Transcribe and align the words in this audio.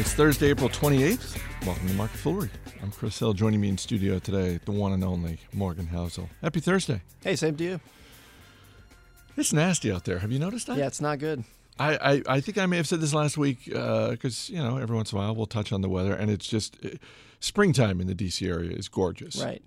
It's 0.00 0.14
Thursday, 0.14 0.48
April 0.48 0.70
28th. 0.70 1.38
Welcome 1.66 1.86
to 1.86 1.92
Market 1.92 2.16
Foolery. 2.16 2.48
I'm 2.82 2.90
Chris 2.90 3.18
Hill. 3.18 3.34
Joining 3.34 3.60
me 3.60 3.68
in 3.68 3.76
studio 3.76 4.18
today, 4.18 4.58
the 4.64 4.72
one 4.72 4.94
and 4.94 5.04
only 5.04 5.40
Morgan 5.52 5.88
Housel. 5.88 6.30
Happy 6.40 6.60
Thursday. 6.60 7.02
Hey, 7.22 7.36
same 7.36 7.54
to 7.56 7.64
you. 7.64 7.80
It's 9.36 9.52
nasty 9.52 9.92
out 9.92 10.06
there. 10.06 10.20
Have 10.20 10.32
you 10.32 10.38
noticed 10.38 10.68
that? 10.68 10.78
Yeah, 10.78 10.86
it's 10.86 11.02
not 11.02 11.18
good. 11.18 11.44
I, 11.78 11.96
I, 11.96 12.22
I 12.26 12.40
think 12.40 12.56
I 12.56 12.64
may 12.64 12.78
have 12.78 12.88
said 12.88 13.02
this 13.02 13.12
last 13.12 13.36
week 13.36 13.66
because, 13.66 14.48
you 14.48 14.62
know, 14.62 14.78
every 14.78 14.96
once 14.96 15.12
in 15.12 15.18
a 15.18 15.20
while 15.20 15.36
we'll 15.36 15.44
touch 15.44 15.70
on 15.70 15.82
the 15.82 15.88
weather, 15.90 16.14
and 16.14 16.30
it's 16.30 16.48
just 16.48 16.78
uh, 16.82 16.88
springtime 17.40 18.00
in 18.00 18.06
the 18.06 18.14
D.C. 18.14 18.48
area 18.48 18.70
is 18.70 18.88
gorgeous. 18.88 19.36
Right. 19.36 19.62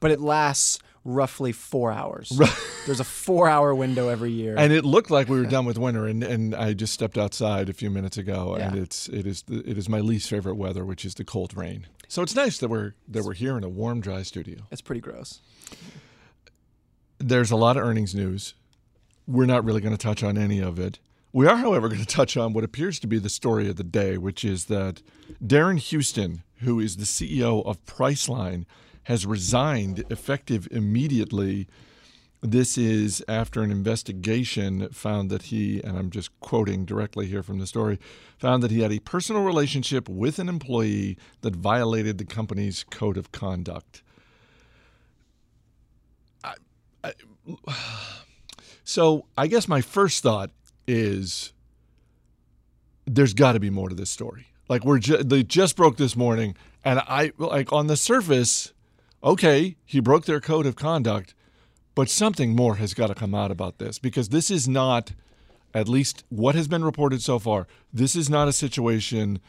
But 0.00 0.10
it 0.10 0.20
lasts 0.20 0.78
roughly 1.04 1.52
four 1.52 1.92
hours. 1.92 2.30
There's 2.86 3.00
a 3.00 3.04
four 3.04 3.48
hour 3.48 3.74
window 3.74 4.08
every 4.08 4.32
year. 4.32 4.54
And 4.56 4.72
it 4.72 4.84
looked 4.84 5.10
like 5.10 5.28
we 5.28 5.38
were 5.38 5.46
done 5.46 5.64
with 5.64 5.78
winter, 5.78 6.06
and, 6.06 6.22
and 6.22 6.54
I 6.54 6.72
just 6.72 6.92
stepped 6.92 7.18
outside 7.18 7.68
a 7.68 7.72
few 7.72 7.90
minutes 7.90 8.16
ago, 8.16 8.54
and 8.54 8.76
it's 8.76 9.08
it 9.08 9.26
is 9.26 9.42
the, 9.42 9.68
it 9.68 9.78
is 9.78 9.88
my 9.88 10.00
least 10.00 10.28
favorite 10.28 10.56
weather, 10.56 10.84
which 10.84 11.04
is 11.04 11.14
the 11.14 11.24
cold 11.24 11.56
rain. 11.56 11.86
So 12.08 12.22
it's 12.22 12.34
nice 12.34 12.58
that 12.58 12.68
we're 12.68 12.94
that 13.08 13.24
we're 13.24 13.34
here 13.34 13.56
in 13.56 13.64
a 13.64 13.68
warm, 13.68 14.00
dry 14.00 14.22
studio. 14.22 14.62
it's 14.70 14.80
pretty 14.82 15.00
gross. 15.00 15.40
There's 17.18 17.50
a 17.50 17.56
lot 17.56 17.76
of 17.76 17.84
earnings 17.84 18.14
news. 18.14 18.54
We're 19.26 19.46
not 19.46 19.64
really 19.64 19.80
going 19.80 19.96
to 19.96 20.02
touch 20.02 20.22
on 20.22 20.38
any 20.38 20.60
of 20.60 20.78
it. 20.78 20.98
We 21.32 21.46
are, 21.46 21.56
however, 21.56 21.88
going 21.88 22.00
to 22.00 22.06
touch 22.06 22.36
on 22.36 22.52
what 22.52 22.64
appears 22.64 22.98
to 23.00 23.06
be 23.06 23.18
the 23.18 23.28
story 23.28 23.68
of 23.68 23.76
the 23.76 23.84
day, 23.84 24.18
which 24.18 24.44
is 24.44 24.64
that 24.64 25.02
Darren 25.44 25.78
Huston, 25.78 26.42
who 26.60 26.80
is 26.80 26.96
the 26.96 27.04
CEO 27.04 27.64
of 27.64 27.84
Priceline, 27.86 28.64
has 29.10 29.26
resigned 29.26 30.04
effective 30.08 30.68
immediately. 30.70 31.66
This 32.42 32.78
is 32.78 33.24
after 33.26 33.60
an 33.60 33.72
investigation 33.72 34.88
found 34.90 35.30
that 35.30 35.42
he, 35.42 35.82
and 35.82 35.98
I'm 35.98 36.10
just 36.10 36.30
quoting 36.38 36.84
directly 36.84 37.26
here 37.26 37.42
from 37.42 37.58
the 37.58 37.66
story, 37.66 37.98
found 38.38 38.62
that 38.62 38.70
he 38.70 38.82
had 38.82 38.92
a 38.92 39.00
personal 39.00 39.42
relationship 39.42 40.08
with 40.08 40.38
an 40.38 40.48
employee 40.48 41.18
that 41.40 41.56
violated 41.56 42.18
the 42.18 42.24
company's 42.24 42.84
code 42.84 43.16
of 43.16 43.32
conduct. 43.32 44.04
So 48.84 49.26
I 49.36 49.48
guess 49.48 49.66
my 49.66 49.80
first 49.80 50.22
thought 50.22 50.52
is 50.86 51.52
there's 53.06 53.34
got 53.34 53.54
to 53.54 53.60
be 53.60 53.70
more 53.70 53.88
to 53.88 53.94
this 53.96 54.10
story. 54.10 54.46
Like 54.68 54.84
we're 54.84 55.00
ju- 55.00 55.24
they 55.24 55.42
just 55.42 55.74
broke 55.74 55.96
this 55.96 56.14
morning, 56.14 56.54
and 56.84 57.00
I 57.00 57.32
like 57.38 57.72
on 57.72 57.88
the 57.88 57.96
surface, 57.96 58.72
okay, 59.22 59.76
he 59.84 60.00
broke 60.00 60.24
their 60.24 60.40
code 60.40 60.66
of 60.66 60.76
conduct, 60.76 61.34
but 61.94 62.08
something 62.08 62.54
more 62.54 62.76
has 62.76 62.94
got 62.94 63.08
to 63.08 63.14
come 63.14 63.34
out 63.34 63.50
about 63.50 63.78
this 63.78 63.98
because 63.98 64.28
this 64.30 64.50
is 64.50 64.68
not, 64.68 65.12
at 65.74 65.88
least 65.88 66.24
what 66.28 66.54
has 66.54 66.68
been 66.68 66.84
reported 66.84 67.22
so 67.22 67.38
far. 67.38 67.66
This 67.92 68.16
is 68.16 68.30
not 68.30 68.48
a 68.48 68.52
situation 68.52 69.40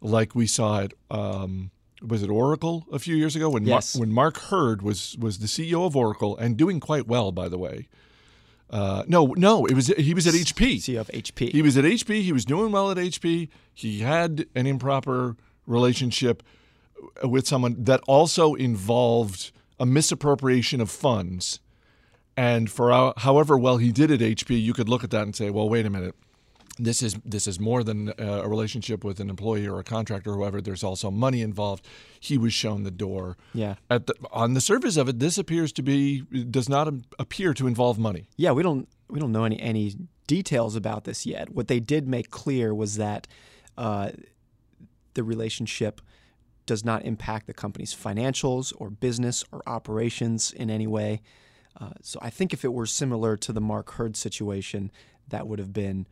like 0.00 0.34
we 0.34 0.46
saw 0.46 0.80
it. 0.80 0.92
um, 1.10 1.70
was 2.02 2.22
it 2.22 2.30
Oracle 2.30 2.86
a 2.90 2.98
few 2.98 3.14
years 3.14 3.36
ago 3.36 3.50
when 3.50 3.66
Yes. 3.66 3.94
Mar- 3.94 4.00
when 4.00 4.12
Mark 4.14 4.38
Hurd 4.38 4.80
was 4.80 5.18
was 5.18 5.38
the 5.40 5.46
CEO 5.46 5.84
of 5.84 5.94
Oracle 5.94 6.34
and 6.38 6.56
doing 6.56 6.80
quite 6.80 7.06
well, 7.06 7.30
by 7.30 7.46
the 7.46 7.58
way. 7.58 7.88
Uh, 8.70 9.02
no, 9.06 9.34
no, 9.36 9.66
it 9.66 9.74
was 9.74 9.88
he 9.88 10.14
was 10.14 10.26
at 10.26 10.32
HP. 10.32 10.76
CEO 10.76 11.00
of 11.00 11.08
HP. 11.08 11.50
He 11.52 11.60
was 11.60 11.76
at 11.76 11.84
HP. 11.84 12.22
He 12.22 12.32
was 12.32 12.46
doing 12.46 12.72
well 12.72 12.90
at 12.90 12.96
HP. 12.96 13.48
He 13.74 13.98
had 13.98 14.46
an 14.54 14.66
improper 14.66 15.36
relationship 15.66 16.42
with 17.24 17.46
someone 17.46 17.76
that 17.84 18.00
also 18.06 18.54
involved 18.54 19.52
a 19.78 19.86
misappropriation 19.86 20.80
of 20.80 20.90
funds. 20.90 21.60
And 22.36 22.70
for 22.70 22.90
how- 22.90 23.14
however 23.18 23.58
well 23.58 23.78
he 23.78 23.92
did 23.92 24.10
at 24.10 24.20
HP, 24.22 24.56
you 24.60 24.72
could 24.72 24.88
look 24.88 25.04
at 25.04 25.10
that 25.10 25.22
and 25.22 25.34
say, 25.36 25.50
"Well, 25.50 25.68
wait 25.68 25.86
a 25.86 25.90
minute. 25.90 26.14
This 26.78 27.02
is 27.02 27.14
this 27.24 27.46
is 27.46 27.60
more 27.60 27.82
than 27.84 28.08
uh, 28.10 28.14
a 28.44 28.48
relationship 28.48 29.04
with 29.04 29.20
an 29.20 29.28
employee 29.28 29.66
or 29.66 29.78
a 29.80 29.84
contractor 29.84 30.30
or 30.30 30.36
whoever. 30.36 30.60
There's 30.62 30.84
also 30.84 31.10
money 31.10 31.42
involved." 31.42 31.86
He 32.18 32.38
was 32.38 32.54
shown 32.54 32.84
the 32.84 32.90
door. 32.90 33.36
Yeah. 33.52 33.74
At 33.90 34.06
the, 34.06 34.14
on 34.32 34.54
the 34.54 34.60
surface 34.60 34.96
of 34.96 35.08
it, 35.08 35.18
this 35.18 35.36
appears 35.36 35.72
to 35.72 35.82
be 35.82 36.20
does 36.50 36.68
not 36.68 36.88
appear 37.18 37.52
to 37.54 37.66
involve 37.66 37.98
money. 37.98 38.26
yeah, 38.36 38.52
we 38.52 38.62
don't 38.62 38.88
we 39.08 39.18
don't 39.20 39.32
know 39.32 39.44
any 39.44 39.60
any 39.60 39.94
details 40.26 40.76
about 40.76 41.04
this 41.04 41.26
yet. 41.26 41.50
What 41.50 41.66
they 41.68 41.80
did 41.80 42.06
make 42.08 42.30
clear 42.30 42.72
was 42.74 42.96
that 42.96 43.26
uh, 43.76 44.10
the 45.14 45.24
relationship 45.24 46.00
does 46.70 46.84
not 46.84 47.04
impact 47.04 47.48
the 47.48 47.52
company's 47.52 47.92
financials 47.92 48.72
or 48.78 48.90
business 48.90 49.42
or 49.50 49.60
operations 49.66 50.52
in 50.52 50.70
any 50.70 50.86
way. 50.86 51.20
Uh, 51.80 51.90
so 52.00 52.16
I 52.22 52.30
think 52.30 52.52
if 52.52 52.64
it 52.64 52.72
were 52.72 52.86
similar 52.86 53.36
to 53.38 53.52
the 53.52 53.60
Mark 53.60 53.90
Hurd 53.90 54.16
situation, 54.16 54.92
that 55.26 55.48
would 55.48 55.58
have 55.58 55.72
been 55.72 56.06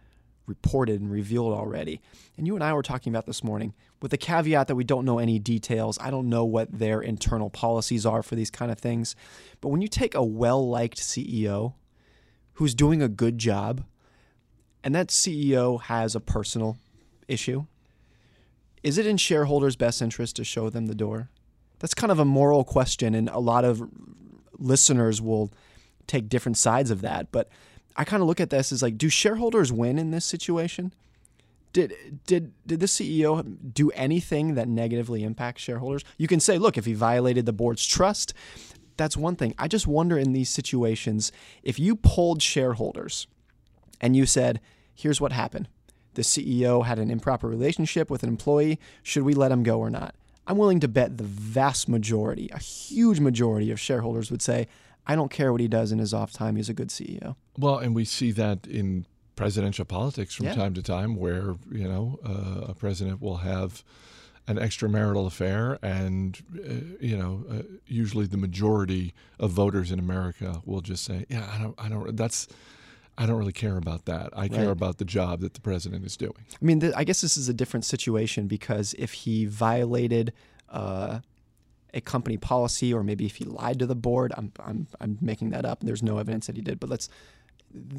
reported 0.47 1.01
and 1.01 1.13
revealed 1.13 1.53
already. 1.53 2.01
And 2.37 2.45
you 2.45 2.57
and 2.57 2.65
I 2.65 2.73
were 2.73 2.83
talking 2.83 3.13
about 3.13 3.25
this 3.25 3.45
morning 3.45 3.73
with 4.03 4.11
the 4.11 4.17
caveat 4.17 4.67
that 4.67 4.75
we 4.75 4.83
don't 4.83 5.05
know 5.05 5.21
any 5.21 5.39
details. 5.39 5.97
I 6.01 6.11
don't 6.11 6.29
know 6.29 6.45
what 6.45 6.77
their 6.77 7.01
internal 7.01 7.51
policies 7.51 8.05
are 8.05 8.25
for 8.25 8.35
these 8.35 8.51
kind 8.51 8.73
of 8.73 8.81
things. 8.81 9.15
But 9.61 9.69
when 9.69 9.81
you 9.81 9.87
take 9.87 10.17
a 10.17 10.25
well 10.25 10.69
liked 10.69 10.99
CEO 10.99 11.75
who's 12.55 12.75
doing 12.75 13.01
a 13.01 13.09
good 13.09 13.39
job, 13.39 13.85
and 14.83 14.93
that 14.93 15.11
CEO 15.11 15.81
has 15.83 16.17
a 16.17 16.21
personal 16.21 16.79
issue, 17.29 17.67
is 18.83 18.99
it 18.99 19.07
in 19.07 19.17
shareholders' 19.17 19.77
best 19.77 20.03
interest 20.03 20.37
to 20.37 20.45
show 20.45 20.71
them 20.71 20.87
the 20.87 20.95
door? 20.95 21.31
That's 21.79 21.95
kind 21.95 22.11
of 22.11 22.19
a 22.19 22.25
moral 22.25 22.65
question, 22.65 23.15
and 23.15 23.29
a 23.29 23.39
lot 23.39 23.65
of 23.65 23.89
listeners 24.59 25.23
will 25.23 25.53
take 26.07 26.29
different 26.29 26.57
sides 26.57 26.91
of 26.91 27.01
that. 27.03 27.31
But 27.31 27.49
I 27.97 28.05
kind 28.05 28.23
of 28.23 28.29
look 28.29 28.41
at 28.41 28.51
this 28.51 28.73
as 28.73 28.83
like, 28.83 28.99
do 28.99 29.09
shareholders 29.09 29.73
win 29.73 29.99
in 29.99 30.11
this 30.11 30.25
situation? 30.25 30.93
Did 31.73 31.95
did 32.27 32.53
did 32.67 32.81
the 32.81 32.87
CEO 32.87 33.57
do 33.75 33.91
anything 33.91 34.55
that 34.55 34.69
negatively 34.69 35.23
impacts 35.23 35.63
shareholders? 35.63 36.03
You 36.17 36.27
can 36.27 36.41
say, 36.41 36.59
look, 36.59 36.79
if 36.79 36.87
he 36.87 36.95
violated 36.95 37.45
the 37.45 37.53
board's 37.53 37.87
trust, 37.87 38.33
that's 38.97 39.17
one 39.17 39.37
thing. 39.37 39.55
I 39.59 39.69
just 39.69 39.87
wonder 39.87 40.19
in 40.19 40.33
these 40.33 40.49
situations 40.49 41.31
if 41.63 41.79
you 41.79 41.95
polled 41.95 42.43
shareholders 42.43 43.27
and 44.01 44.17
you 44.17 44.27
said, 44.27 44.61
here's 44.95 45.21
what 45.21 45.33
happened. 45.33 45.69
The 46.19 46.25
CEO 46.25 46.85
had 46.85 46.99
an 46.99 47.13
improper 47.13 47.47
relationship 47.47 48.11
with 48.11 48.25
an 48.25 48.29
employee. 48.29 48.81
Should 49.05 49.23
we 49.23 49.35
let 49.35 49.53
him 49.53 49.63
go 49.63 49.79
or 49.79 49.89
not? 49.89 50.17
I'm 50.49 50.57
willing 50.57 50.81
to 50.81 50.89
bet 50.89 51.17
the 51.17 51.23
vast 51.23 51.89
majority, 51.89 52.51
a 52.53 52.59
huge 52.59 53.21
majority 53.21 53.71
of 53.71 53.79
shareholders 53.79 54.29
would 54.29 54.43
say, 54.43 54.67
I 55.07 55.15
don't 55.15 55.31
care 55.31 55.53
what 55.53 55.61
he 55.61 55.69
does 55.69 55.93
in 55.93 56.01
his 56.01 56.13
off 56.13 56.33
time. 56.33 56.57
He's 56.57 56.69
a 56.69 56.75
good 56.75 56.89
CEO. 56.89 57.37
Well, 57.57 57.79
and 57.79 57.95
we 57.95 58.05
see 58.05 58.33
that 58.33 58.67
in 58.67 59.07
presidential 59.37 59.85
politics 59.85 60.35
from 60.35 60.47
Yeah. 60.47 60.55
time 60.57 60.75
to 60.75 60.83
time, 60.83 61.15
where 61.15 61.55
you 61.71 61.87
know 61.87 62.19
uh, 62.27 62.73
a 62.73 62.75
president 62.75 63.23
will 63.23 63.37
have 63.37 63.85
an 64.49 64.57
extramarital 64.57 65.25
affair, 65.25 65.79
and 65.83 66.37
uh, 66.59 66.73
you 67.01 67.17
know 67.17 67.45
uh, 67.49 67.63
usually 67.87 68.27
the 68.27 68.37
majority 68.37 69.15
of 69.39 69.53
voters 69.53 69.93
in 69.93 70.01
America 70.01 70.63
will 70.65 70.81
just 70.81 71.05
say, 71.05 71.27
"Yeah, 71.29 71.49
I 71.55 71.63
don't, 71.63 71.75
I 71.79 71.89
don't. 71.89 72.17
That's." 72.17 72.49
I 73.19 73.27
don't 73.27 73.37
really 73.37 73.53
care 73.53 73.77
about 73.77 74.05
that. 74.05 74.31
I 74.33 74.47
care 74.47 74.71
about 74.71 74.99
the 74.99 75.05
job 75.05 75.41
that 75.41 75.55
the 75.55 75.61
president 75.61 76.07
is 76.07 76.17
doing. 76.17 76.35
I 76.39 76.65
mean, 76.65 76.79
th- 76.79 76.93
I 76.97 77.03
guess 77.03 77.21
this 77.21 77.37
is 77.37 77.49
a 77.49 77.53
different 77.53 77.85
situation 77.85 78.47
because 78.47 78.95
if 78.97 79.13
he 79.13 79.45
violated 79.45 80.33
uh, 80.69 81.19
a 81.93 82.01
company 82.01 82.37
policy, 82.37 82.95
or 82.95 83.03
maybe 83.03 83.27
if 83.27 83.37
he 83.37 83.45
lied 83.45 83.81
to 83.81 83.87
the 83.87 83.97
board, 83.97 84.33
I'm, 84.37 84.53
I'm, 84.61 84.87
I'm 85.01 85.19
making 85.21 85.51
that 85.51 85.65
up. 85.65 85.81
There's 85.81 86.03
no 86.03 86.19
evidence 86.19 86.47
that 86.47 86.55
he 86.55 86.63
did, 86.63 86.79
but 86.79 86.89
let's, 86.89 87.09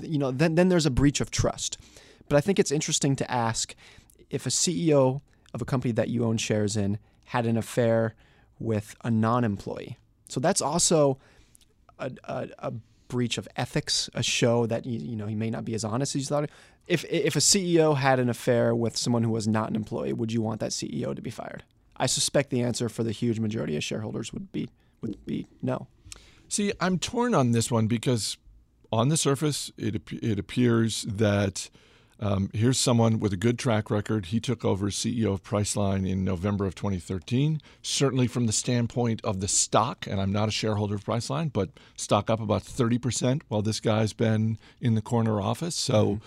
you 0.01 0.17
know, 0.17 0.31
then, 0.31 0.55
then 0.55 0.69
there's 0.69 0.85
a 0.85 0.91
breach 0.91 1.19
of 1.19 1.31
trust. 1.31 1.77
But 2.29 2.37
I 2.37 2.41
think 2.41 2.57
it's 2.57 2.71
interesting 2.71 3.17
to 3.17 3.29
ask 3.29 3.75
if 4.29 4.45
a 4.45 4.49
CEO 4.49 5.19
of 5.53 5.61
a 5.61 5.65
company 5.65 5.91
that 5.91 6.07
you 6.07 6.23
own 6.23 6.37
shares 6.37 6.77
in 6.77 6.97
had 7.25 7.45
an 7.45 7.57
affair 7.57 8.15
with 8.57 8.95
a 9.03 9.11
non-employee. 9.11 9.97
So 10.29 10.39
that's 10.39 10.61
also 10.61 11.17
a, 11.97 12.11
a, 12.23 12.47
a 12.59 12.73
breach 13.09 13.37
of 13.37 13.47
ethics, 13.57 14.09
a 14.13 14.23
show 14.23 14.65
that 14.67 14.85
you, 14.85 15.17
know 15.17 15.27
he 15.27 15.35
may 15.35 15.49
not 15.49 15.65
be 15.65 15.73
as 15.73 15.83
honest 15.83 16.15
as 16.15 16.21
you 16.21 16.27
thought. 16.27 16.49
If 16.87 17.03
if 17.09 17.35
a 17.35 17.39
CEO 17.39 17.97
had 17.97 18.19
an 18.19 18.29
affair 18.29 18.73
with 18.73 18.95
someone 18.95 19.23
who 19.23 19.31
was 19.31 19.47
not 19.47 19.69
an 19.69 19.75
employee, 19.75 20.13
would 20.13 20.31
you 20.31 20.41
want 20.41 20.61
that 20.61 20.71
CEO 20.71 21.13
to 21.13 21.21
be 21.21 21.29
fired? 21.29 21.63
I 21.97 22.05
suspect 22.05 22.49
the 22.49 22.61
answer 22.61 22.87
for 22.87 23.03
the 23.03 23.11
huge 23.11 23.39
majority 23.39 23.75
of 23.75 23.83
shareholders 23.83 24.31
would 24.31 24.51
be 24.53 24.69
would 25.01 25.23
be 25.25 25.47
no. 25.61 25.87
See, 26.47 26.71
I'm 26.79 26.97
torn 26.97 27.35
on 27.35 27.51
this 27.51 27.69
one 27.69 27.87
because 27.87 28.37
on 28.91 29.09
the 29.09 29.17
surface, 29.17 29.71
it, 29.77 30.01
it 30.11 30.39
appears 30.39 31.03
that 31.03 31.69
um, 32.21 32.49
here's 32.53 32.77
someone 32.77 33.19
with 33.19 33.31
a 33.31 33.37
good 33.37 33.57
track 33.57 33.89
record. 33.89 34.27
He 34.27 34.41
took 34.41 34.65
over 34.65 34.87
as 34.87 34.95
CEO 34.95 35.33
of 35.33 35.43
Priceline 35.43 36.07
in 36.07 36.25
November 36.25 36.65
of 36.65 36.75
2013. 36.75 37.61
Certainly, 37.81 38.27
from 38.27 38.45
the 38.45 38.51
standpoint 38.51 39.21
of 39.23 39.39
the 39.39 39.47
stock, 39.47 40.05
and 40.05 40.19
I'm 40.19 40.31
not 40.31 40.49
a 40.49 40.51
shareholder 40.51 40.95
of 40.95 41.05
Priceline, 41.05 41.51
but 41.53 41.69
stock 41.95 42.29
up 42.29 42.41
about 42.41 42.63
30% 42.63 43.43
while 43.47 43.61
this 43.61 43.79
guy's 43.79 44.11
been 44.11 44.57
in 44.81 44.95
the 44.95 45.01
corner 45.01 45.39
office. 45.39 45.75
So, 45.75 46.19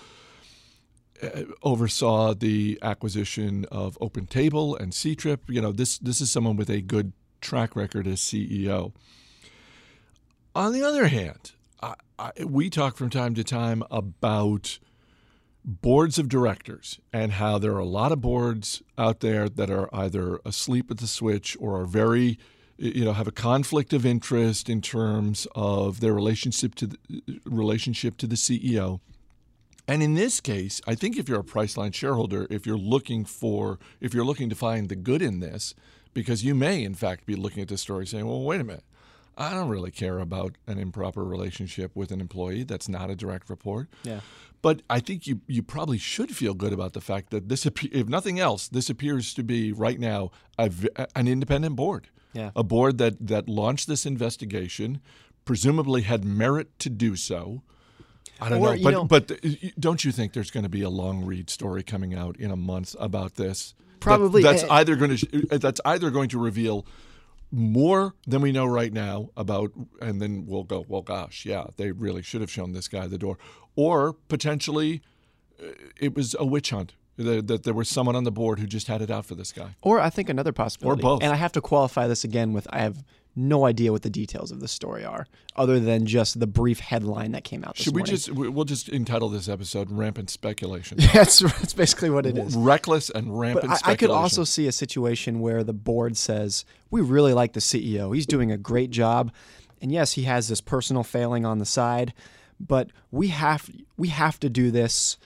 uh, 1.22 1.42
oversaw 1.62 2.34
the 2.34 2.78
acquisition 2.80 3.66
of 3.70 3.98
Open 4.00 4.26
Table 4.26 4.74
and 4.74 4.92
Ctrip. 4.92 5.40
You 5.48 5.60
know, 5.60 5.72
this 5.72 5.98
this 5.98 6.20
is 6.22 6.30
someone 6.30 6.56
with 6.56 6.70
a 6.70 6.80
good 6.80 7.12
track 7.42 7.76
record 7.76 8.06
as 8.06 8.20
CEO. 8.20 8.92
On 10.54 10.72
the 10.72 10.82
other 10.82 11.08
hand, 11.08 11.52
I, 11.82 11.94
I, 12.18 12.32
we 12.44 12.70
talk 12.70 12.96
from 12.96 13.10
time 13.10 13.34
to 13.34 13.44
time 13.44 13.82
about 13.90 14.78
boards 15.64 16.18
of 16.18 16.28
directors 16.28 16.98
and 17.12 17.32
how 17.32 17.58
there 17.58 17.74
are 17.74 17.78
a 17.78 17.84
lot 17.84 18.12
of 18.12 18.20
boards 18.20 18.82
out 18.98 19.20
there 19.20 19.48
that 19.48 19.70
are 19.70 19.88
either 19.94 20.40
asleep 20.44 20.90
at 20.90 20.98
the 20.98 21.06
switch 21.06 21.56
or 21.60 21.80
are 21.80 21.86
very 21.86 22.38
you 22.78 23.04
know 23.04 23.12
have 23.12 23.28
a 23.28 23.32
conflict 23.32 23.92
of 23.92 24.04
interest 24.04 24.68
in 24.68 24.80
terms 24.80 25.46
of 25.54 26.00
their 26.00 26.12
relationship 26.12 26.74
to 26.74 26.86
the 26.88 26.98
uh, 27.10 27.32
relationship 27.44 28.16
to 28.16 28.26
the 28.26 28.34
CEO. 28.34 29.00
And 29.86 30.02
in 30.02 30.14
this 30.14 30.40
case, 30.40 30.80
I 30.86 30.94
think 30.94 31.16
if 31.16 31.28
you're 31.28 31.40
a 31.40 31.44
Priceline 31.44 31.92
shareholder, 31.92 32.46
if 32.50 32.66
you're 32.66 32.78
looking 32.78 33.24
for 33.24 33.78
if 34.00 34.14
you're 34.14 34.24
looking 34.24 34.48
to 34.48 34.56
find 34.56 34.88
the 34.88 34.96
good 34.96 35.22
in 35.22 35.40
this, 35.40 35.74
because 36.12 36.44
you 36.44 36.54
may 36.54 36.82
in 36.82 36.94
fact 36.94 37.24
be 37.24 37.36
looking 37.36 37.62
at 37.62 37.68
this 37.68 37.80
story 37.80 38.06
saying, 38.06 38.26
"Well, 38.26 38.42
wait 38.42 38.60
a 38.60 38.64
minute. 38.64 38.84
I 39.37 39.50
don't 39.55 39.69
really 39.69 39.90
care 39.90 40.19
about 40.19 40.56
an 40.67 40.79
improper 40.79 41.25
relationship 41.25 41.94
with 41.94 42.11
an 42.12 42.20
employee 42.20 42.64
that's 42.64 42.88
not 42.88 43.11
a 43.11 43.14
direct 43.17 43.49
report." 43.50 43.88
Yeah. 44.05 44.20
But 44.61 44.82
I 44.88 45.00
think 45.00 45.26
you, 45.26 45.40
you 45.49 45.61
probably 45.62 45.99
should 45.99 46.37
feel 46.37 46.55
good 46.55 46.73
about 46.73 46.93
the 46.93 47.00
fact 47.00 47.31
that 47.31 47.49
this, 47.49 47.67
if 47.67 48.08
nothing 48.08 48.38
else, 48.38 48.69
this 48.69 48.88
appears 48.88 49.34
to 49.34 49.43
be 49.43 49.73
right 49.73 49.99
now 49.99 50.31
a, 50.56 50.70
an 51.17 51.26
independent 51.26 51.75
board. 51.75 52.06
Yeah. 52.32 52.50
A 52.55 52.62
board 52.62 52.99
that, 52.99 53.26
that 53.26 53.49
launched 53.49 53.88
this 53.88 54.06
investigation, 54.06 55.00
presumably 55.44 56.02
had 56.02 56.25
merit 56.25 56.79
to 56.79 56.88
do 56.90 57.17
so. 57.17 57.62
I 58.40 58.49
don't 58.50 58.61
Or, 58.61 58.76
know, 58.76 58.82
but 58.82 58.90
know- 58.93 59.05
but 59.05 59.32
don't 59.81 60.05
you 60.05 60.12
think 60.12 60.32
there's 60.32 60.50
going 60.52 60.62
to 60.64 60.69
be 60.70 60.82
a 60.82 60.90
long 60.90 61.25
read 61.25 61.50
story 61.50 61.82
coming 61.82 62.14
out 62.14 62.37
in 62.38 62.50
a 62.52 62.56
month 62.56 62.94
about 63.00 63.34
this? 63.34 63.75
That- 63.76 64.00
Probably. 64.00 64.43
that's 64.43 64.62
Eh, 64.62 64.69
either 64.70 64.96
going 64.96 65.17
to 65.17 65.46
that's 65.58 65.81
either 65.84 66.11
going 66.11 66.29
to 66.31 66.38
reveal 66.38 66.87
more 67.52 68.14
than 68.26 68.40
we 68.40 68.50
know 68.50 68.64
right 68.64 68.93
now 68.93 69.28
about, 69.37 69.70
and 70.00 70.20
then 70.20 70.46
we'll 70.46 70.64
go, 70.64 70.84
well, 70.88 71.02
gosh, 71.02 71.44
yeah, 71.44 71.66
they 71.76 71.93
really 71.93 72.22
should 72.22 72.40
have 72.40 72.50
shown 72.50 72.72
this 72.72 72.88
guy 72.88 73.06
the 73.06 73.19
door, 73.19 73.38
or 73.76 74.14
potentially 74.28 75.02
uh, 75.62 75.66
it 76.00 76.16
was 76.16 76.34
a 76.38 76.46
witch 76.46 76.70
hunt. 76.70 76.94
That, 77.19 77.46
that 77.46 77.64
there 77.64 77.75
was 77.75 77.90
someone 77.90 78.16
on 78.16 78.25
the 78.25 78.32
board 78.32 78.58
who 78.58 78.66
just 78.66 78.88
had 78.88 79.02
it 79.02 79.10
out 79.10 79.26
for 79.26 79.34
this 79.34 79.52
guy. 79.52 79.76
Or 79.82 80.00
I 80.00 80.08
think 80.08 80.31
another 80.31 80.50
possibility. 80.50 80.99
or 80.99 81.02
both. 81.02 81.22
And 81.22 81.31
I 81.31 81.37
have 81.37 81.52
to 81.52 81.60
qualify 81.60 82.06
this 82.08 82.25
again 82.25 82.54
with 82.54 82.66
I 82.70 82.78
have 82.78 83.04
no 83.34 83.64
idea 83.64 83.93
what 83.93 84.02
the 84.02 84.11
details 84.11 84.50
of 84.50 84.61
the 84.61 84.69
story 84.69 85.05
are, 85.05 85.26
other 85.56 85.81
than 85.81 86.06
just 86.06 86.38
the 86.38 86.46
brief 86.46 86.81
headline 86.81 87.32
that 87.32 87.44
came 87.44 87.64
out 87.64 87.76
this 87.76 87.84
Should 87.84 87.94
we 87.94 88.00
morning. 88.00 88.14
just 88.14 88.29
we- 88.31 88.49
we'll 88.49 88.64
just 88.64 88.88
entitle 88.88 89.29
this 89.29 89.49
episode 89.49 89.90
"Rampant 89.90 90.31
Speculation"? 90.31 90.99
that's, 91.14 91.38
that's 91.40 91.73
basically 91.75 92.11
what 92.11 92.26
it 92.26 92.37
is. 92.37 92.55
Reckless 92.55 93.11
and 93.11 93.38
rampant 93.38 93.69
But 93.70 93.87
I, 93.87 93.93
I 93.93 93.96
could 93.96 94.11
also 94.11 94.44
see 94.44 94.67
a 94.67 94.73
situation 94.73 95.40
where 95.40 95.64
the 95.64 95.73
board 95.73 96.17
says, 96.17 96.64
We 96.90 97.00
really 97.00 97.32
like 97.32 97.55
the 97.55 97.61
CEO. 97.61 98.14
He's 98.14 98.26
doing 98.26 98.52
a 98.52 98.58
great 98.58 98.90
job. 98.90 99.32
And 99.81 99.90
yes, 99.90 100.12
he 100.12 100.23
has 100.25 100.49
this 100.49 100.61
personal 100.61 101.02
failing 101.02 101.44
on 101.44 101.58
the 101.58 101.64
side, 101.67 102.12
but 102.61 102.90
we 103.11 103.29
have 103.29 103.69
we 103.96 104.08
have 104.08 104.38
to 104.40 104.49
do 104.49 104.70
this 104.70 105.17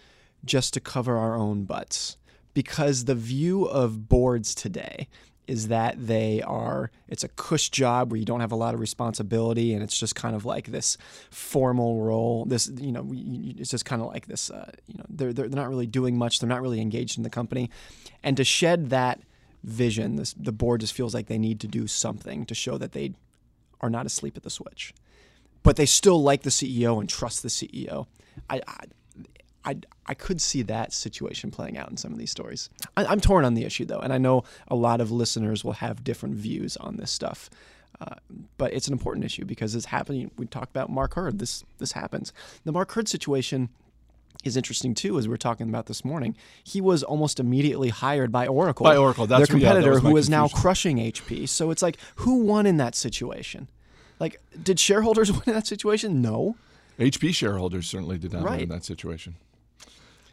just 0.44 0.72
to 0.74 0.80
cover 0.80 1.16
our 1.18 1.36
own 1.36 1.64
butts. 1.64 2.16
Because 2.54 3.04
the 3.04 3.14
view 3.14 3.64
of 3.64 4.08
boards 4.08 4.54
today 4.54 5.08
is 5.46 5.68
that 5.68 5.94
they 6.06 6.42
are 6.42 6.90
it's 7.08 7.24
a 7.24 7.28
cush 7.28 7.70
job 7.70 8.10
where 8.10 8.18
you 8.18 8.24
don't 8.24 8.40
have 8.40 8.52
a 8.52 8.56
lot 8.56 8.74
of 8.74 8.80
responsibility 8.80 9.72
and 9.72 9.82
it's 9.82 9.98
just 9.98 10.14
kind 10.14 10.34
of 10.34 10.44
like 10.44 10.66
this 10.66 10.96
formal 11.30 12.02
role 12.02 12.44
this 12.46 12.70
you 12.78 12.92
know 12.92 13.08
it's 13.12 13.70
just 13.70 13.84
kind 13.84 14.02
of 14.02 14.08
like 14.08 14.26
this 14.26 14.50
uh, 14.50 14.70
you 14.86 14.94
know 14.98 15.04
they're, 15.08 15.32
they're 15.32 15.48
they're 15.48 15.62
not 15.62 15.68
really 15.68 15.86
doing 15.86 16.16
much 16.16 16.40
they're 16.40 16.48
not 16.48 16.62
really 16.62 16.80
engaged 16.80 17.16
in 17.16 17.22
the 17.22 17.30
company. 17.30 17.70
And 18.22 18.36
to 18.36 18.44
shed 18.44 18.90
that 18.90 19.20
vision 19.62 20.16
this 20.16 20.34
the 20.34 20.52
board 20.52 20.80
just 20.80 20.92
feels 20.92 21.14
like 21.14 21.26
they 21.26 21.38
need 21.38 21.60
to 21.60 21.68
do 21.68 21.86
something 21.86 22.44
to 22.46 22.54
show 22.54 22.78
that 22.78 22.92
they 22.92 23.14
are 23.80 23.90
not 23.90 24.06
asleep 24.06 24.36
at 24.36 24.42
the 24.42 24.50
switch. 24.50 24.94
But 25.62 25.76
they 25.76 25.86
still 25.86 26.22
like 26.22 26.42
the 26.42 26.50
CEO 26.50 27.00
and 27.00 27.08
trust 27.08 27.42
the 27.42 27.48
CEO 27.48 28.06
I, 28.48 28.60
I 28.66 28.84
I, 29.66 29.76
I 30.06 30.14
could 30.14 30.40
see 30.40 30.62
that 30.62 30.92
situation 30.92 31.50
playing 31.50 31.76
out 31.76 31.90
in 31.90 31.96
some 31.96 32.12
of 32.12 32.18
these 32.18 32.30
stories. 32.30 32.70
I, 32.96 33.04
I'm 33.04 33.20
torn 33.20 33.44
on 33.44 33.54
the 33.54 33.64
issue 33.64 33.84
though, 33.84 33.98
and 33.98 34.12
I 34.12 34.18
know 34.18 34.44
a 34.68 34.76
lot 34.76 35.00
of 35.00 35.10
listeners 35.10 35.64
will 35.64 35.72
have 35.74 36.04
different 36.04 36.36
views 36.36 36.76
on 36.76 36.96
this 36.96 37.10
stuff. 37.10 37.50
Uh, 38.00 38.14
but 38.58 38.72
it's 38.74 38.86
an 38.86 38.92
important 38.92 39.24
issue 39.24 39.44
because 39.44 39.74
it's 39.74 39.86
happening. 39.86 40.30
We 40.36 40.46
talked 40.46 40.70
about 40.70 40.90
Mark 40.90 41.14
Hurd. 41.14 41.38
This 41.38 41.64
this 41.78 41.92
happens. 41.92 42.32
The 42.64 42.72
Mark 42.72 42.92
Hurd 42.92 43.08
situation 43.08 43.70
is 44.44 44.56
interesting 44.56 44.94
too, 44.94 45.18
as 45.18 45.26
we 45.26 45.30
were 45.30 45.38
talking 45.38 45.68
about 45.68 45.86
this 45.86 46.04
morning. 46.04 46.36
He 46.62 46.80
was 46.80 47.02
almost 47.02 47.40
immediately 47.40 47.88
hired 47.88 48.30
by 48.30 48.46
Oracle, 48.46 48.84
By 48.84 48.96
Oracle, 48.96 49.26
that's 49.26 49.48
their 49.48 49.58
yeah, 49.58 49.72
that 49.72 49.74
competitor, 49.80 50.02
my 50.02 50.10
who 50.10 50.16
is 50.18 50.28
now 50.28 50.48
crushing 50.48 50.98
HP. 50.98 51.48
So 51.48 51.70
it's 51.70 51.82
like, 51.82 51.96
who 52.16 52.42
won 52.42 52.66
in 52.66 52.76
that 52.76 52.94
situation? 52.94 53.68
Like, 54.20 54.40
did 54.62 54.78
shareholders 54.78 55.32
win 55.32 55.42
in 55.46 55.54
that 55.54 55.66
situation? 55.66 56.20
No. 56.20 56.56
HP 56.98 57.34
shareholders 57.34 57.86
certainly 57.86 58.18
did 58.18 58.32
not 58.32 58.44
win 58.44 58.60
in 58.60 58.68
that 58.68 58.84
situation. 58.84 59.36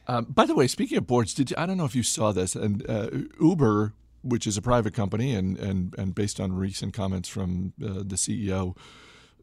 Um, 0.08 0.26
by 0.26 0.46
the 0.46 0.56
way, 0.56 0.68
speaking 0.68 0.98
of 0.98 1.08
boards, 1.08 1.34
did 1.34 1.52
you, 1.52 1.56
I 1.58 1.66
don't 1.66 1.78
know 1.78 1.86
if 1.86 1.96
you 1.96 2.04
saw 2.04 2.32
this, 2.32 2.56
and 2.56 2.88
uh, 2.90 3.10
Uber, 3.40 3.94
which 4.22 4.46
is 4.48 4.58
a 4.58 4.62
private 4.62 4.94
company, 4.94 5.34
and 5.34 5.58
and 5.58 5.94
and 5.98 6.14
based 6.14 6.40
on 6.40 6.54
recent 6.54 6.94
comments 6.94 7.30
from 7.30 7.74
uh, 7.84 8.04
the 8.06 8.16
CEO, 8.16 8.76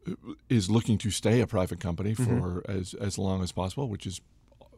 uh, 0.07 0.13
is 0.49 0.69
looking 0.69 0.97
to 0.99 1.09
stay 1.11 1.41
a 1.41 1.47
private 1.47 1.79
company 1.79 2.13
for 2.13 2.23
Mm-hmm. 2.23 2.71
as 2.71 2.93
as 2.93 3.17
long 3.17 3.41
as 3.43 3.51
possible, 3.51 3.87
which 3.89 4.05
is 4.05 4.21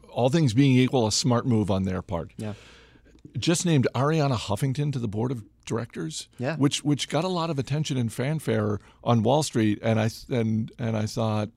all 0.10 0.30
things 0.30 0.54
being 0.54 0.76
equal, 0.78 1.08
a 1.08 1.12
smart 1.12 1.46
move 1.46 1.70
on 1.72 1.84
their 1.84 2.02
part. 2.02 2.32
Yeah. 2.38 2.54
Just 3.38 3.66
named 3.66 3.88
Arianna 3.96 4.36
Huffington 4.38 4.94
to 4.94 5.00
the 5.00 5.08
board 5.08 5.32
of 5.32 5.44
directors, 5.66 6.28
Yeah. 6.38 6.56
which 6.58 6.84
which 6.84 7.10
got 7.10 7.24
a 7.24 7.30
lot 7.30 7.50
of 7.50 7.58
attention 7.60 7.98
and 7.98 8.12
fanfare 8.12 8.80
on 9.04 9.24
Wall 9.24 9.44
Street, 9.44 9.80
and 9.82 10.00
I 10.00 10.10
and 10.30 10.72
and 10.78 10.96
I 10.96 11.08
thought, 11.08 11.50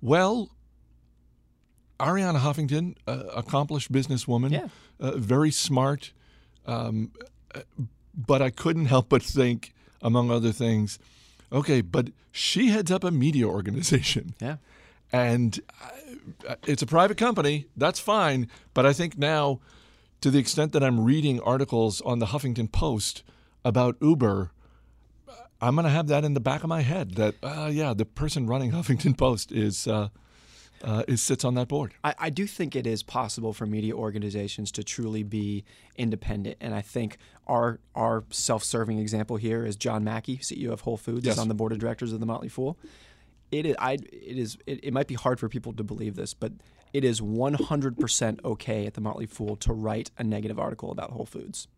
well, 0.00 0.50
Arianna 1.98 2.38
Huffington, 2.40 2.94
uh, 3.06 3.24
accomplished 3.34 3.90
businesswoman, 3.90 4.50
Yeah. 4.52 4.68
uh, 5.00 5.16
very 5.16 5.50
smart, 5.50 6.12
um, 6.66 7.10
but 8.14 8.42
I 8.42 8.50
couldn't 8.50 8.86
help 8.86 9.08
but 9.08 9.22
think, 9.22 9.72
among 10.02 10.30
other 10.30 10.52
things, 10.52 10.98
okay, 11.52 11.80
but 11.80 12.10
she 12.32 12.68
heads 12.68 12.90
up 12.90 13.02
a 13.04 13.10
media 13.10 13.46
organization, 13.46 14.34
Yeah. 14.40 14.56
and 15.12 15.58
uh, 16.48 16.56
it's 16.66 16.82
a 16.82 16.86
private 16.86 17.16
company. 17.16 17.66
That's 17.76 17.98
fine, 18.00 18.48
but 18.74 18.84
I 18.84 18.92
think 18.92 19.16
now, 19.18 19.60
to 20.20 20.30
the 20.30 20.38
extent 20.38 20.72
that 20.72 20.82
I'm 20.82 21.00
reading 21.04 21.40
articles 21.40 22.00
on 22.02 22.18
the 22.18 22.26
Huffington 22.26 22.70
Post 22.70 23.22
about 23.64 23.96
Uber. 24.00 24.50
I'm 25.58 25.74
going 25.74 25.84
to 25.84 25.90
have 25.90 26.06
that 26.08 26.22
in 26.22 26.34
the 26.34 26.40
back 26.40 26.62
of 26.62 26.68
my 26.68 26.82
head 26.82 27.14
that, 27.14 27.34
uh, 27.42 27.70
yeah, 27.72 27.94
the 27.94 28.04
person 28.04 28.46
running 28.46 28.72
Huffington 28.72 29.16
Post 29.16 29.50
is 29.52 29.86
uh, 29.88 30.08
uh, 30.84 31.02
is 31.08 31.22
sits 31.22 31.44
on 31.44 31.54
that 31.54 31.68
board. 31.68 31.94
I, 32.04 32.14
I 32.18 32.30
do 32.30 32.46
think 32.46 32.76
it 32.76 32.86
is 32.86 33.02
possible 33.02 33.52
for 33.52 33.66
media 33.66 33.94
organizations 33.94 34.70
to 34.72 34.84
truly 34.84 35.22
be 35.22 35.64
independent, 35.96 36.56
and 36.60 36.74
I 36.74 36.82
think 36.82 37.18
our 37.46 37.80
our 37.94 38.24
self-serving 38.30 38.98
example 38.98 39.36
here 39.36 39.64
is 39.64 39.76
John 39.76 40.04
Mackey, 40.04 40.38
CEO 40.38 40.70
of 40.72 40.82
Whole 40.82 40.96
Foods, 40.96 41.24
Yes. 41.26 41.34
is 41.34 41.38
on 41.40 41.48
the 41.48 41.54
board 41.54 41.72
of 41.72 41.78
directors 41.78 42.12
of 42.12 42.20
the 42.20 42.26
Motley 42.26 42.48
Fool. 42.48 42.78
It 43.52 43.64
is, 43.64 43.76
I, 43.78 43.92
it 43.92 44.02
is, 44.12 44.58
it, 44.66 44.84
it 44.84 44.92
might 44.92 45.06
be 45.06 45.14
hard 45.14 45.38
for 45.38 45.48
people 45.48 45.72
to 45.74 45.84
believe 45.84 46.16
this, 46.16 46.34
but 46.34 46.52
it 46.92 47.04
is 47.04 47.20
100% 47.20 48.44
okay 48.44 48.86
at 48.86 48.94
the 48.94 49.00
Motley 49.00 49.26
Fool 49.26 49.54
to 49.56 49.72
write 49.72 50.10
a 50.18 50.24
negative 50.24 50.58
article 50.58 50.90
about 50.90 51.10
Whole 51.12 51.26
Foods, 51.26 51.68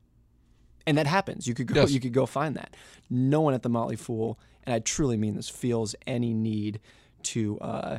and 0.87 0.97
that 0.97 1.07
happens. 1.07 1.47
You 1.47 1.55
could 1.55 1.67
go, 1.67 1.83
Yes. 1.83 1.91
you 1.93 2.01
could 2.01 2.15
go 2.15 2.25
find 2.27 2.57
that. 2.57 2.75
No 3.11 3.41
one 3.43 3.53
at 3.55 3.63
the 3.63 3.69
Motley 3.69 3.97
Fool, 3.97 4.39
and 4.65 4.75
I 4.75 4.79
truly 4.79 5.17
mean 5.19 5.37
this, 5.37 5.49
feels 5.51 5.95
any 6.07 6.33
need 6.33 6.81
to. 7.25 7.59
Uh, 7.61 7.99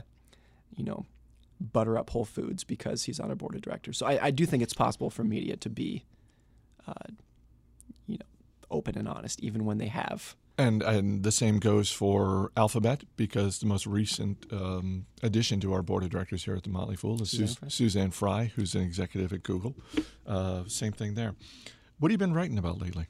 you 0.80 0.86
know, 0.86 1.06
butter 1.60 1.98
up 1.98 2.10
Whole 2.10 2.24
Foods 2.24 2.64
because 2.64 3.04
he's 3.04 3.20
on 3.20 3.30
a 3.30 3.36
board 3.36 3.54
of 3.54 3.62
directors. 3.62 3.98
So 3.98 4.06
I, 4.06 4.28
I 4.28 4.32
do 4.32 4.46
think 4.46 4.64
it's 4.64 4.74
possible 4.74 5.10
for 5.10 5.26
media 5.26 5.58
to 5.58 5.70
be, 5.70 6.06
uh, 6.88 6.94
you 8.08 8.18
know, 8.18 8.26
open 8.72 8.98
and 8.98 9.08
honest, 9.08 9.42
even 9.42 9.66
when 9.66 9.78
they 9.78 9.88
have. 9.88 10.38
And 10.58 10.82
and 10.82 11.24
the 11.24 11.32
same 11.32 11.60
goes 11.60 11.92
for 11.92 12.52
Alphabet 12.56 13.04
because 13.18 13.60
the 13.60 13.66
most 13.66 13.86
recent 13.86 14.46
um, 14.52 15.06
addition 15.22 15.60
to 15.62 15.74
our 15.74 15.82
board 15.82 16.04
of 16.04 16.10
directors 16.10 16.46
here 16.46 16.56
at 16.56 16.64
the 16.64 16.70
Motley 16.70 16.96
Fool 16.96 17.22
is 17.22 17.32
Suzanne 17.32 17.48
Sus- 17.48 17.58
Frey. 17.58 17.70
Suzanne 17.70 18.12
Frey, 18.12 18.52
who's 18.56 18.74
an 18.76 18.82
executive 18.82 19.34
at 19.34 19.44
Google. 19.44 19.76
Uh, 20.26 20.64
same 20.68 20.94
thing 20.94 21.16
there. 21.16 21.36
What 22.00 22.10
have 22.10 22.14
you 22.14 22.26
been 22.26 22.34
writing 22.34 22.58
about 22.58 22.82
lately? 22.82 23.08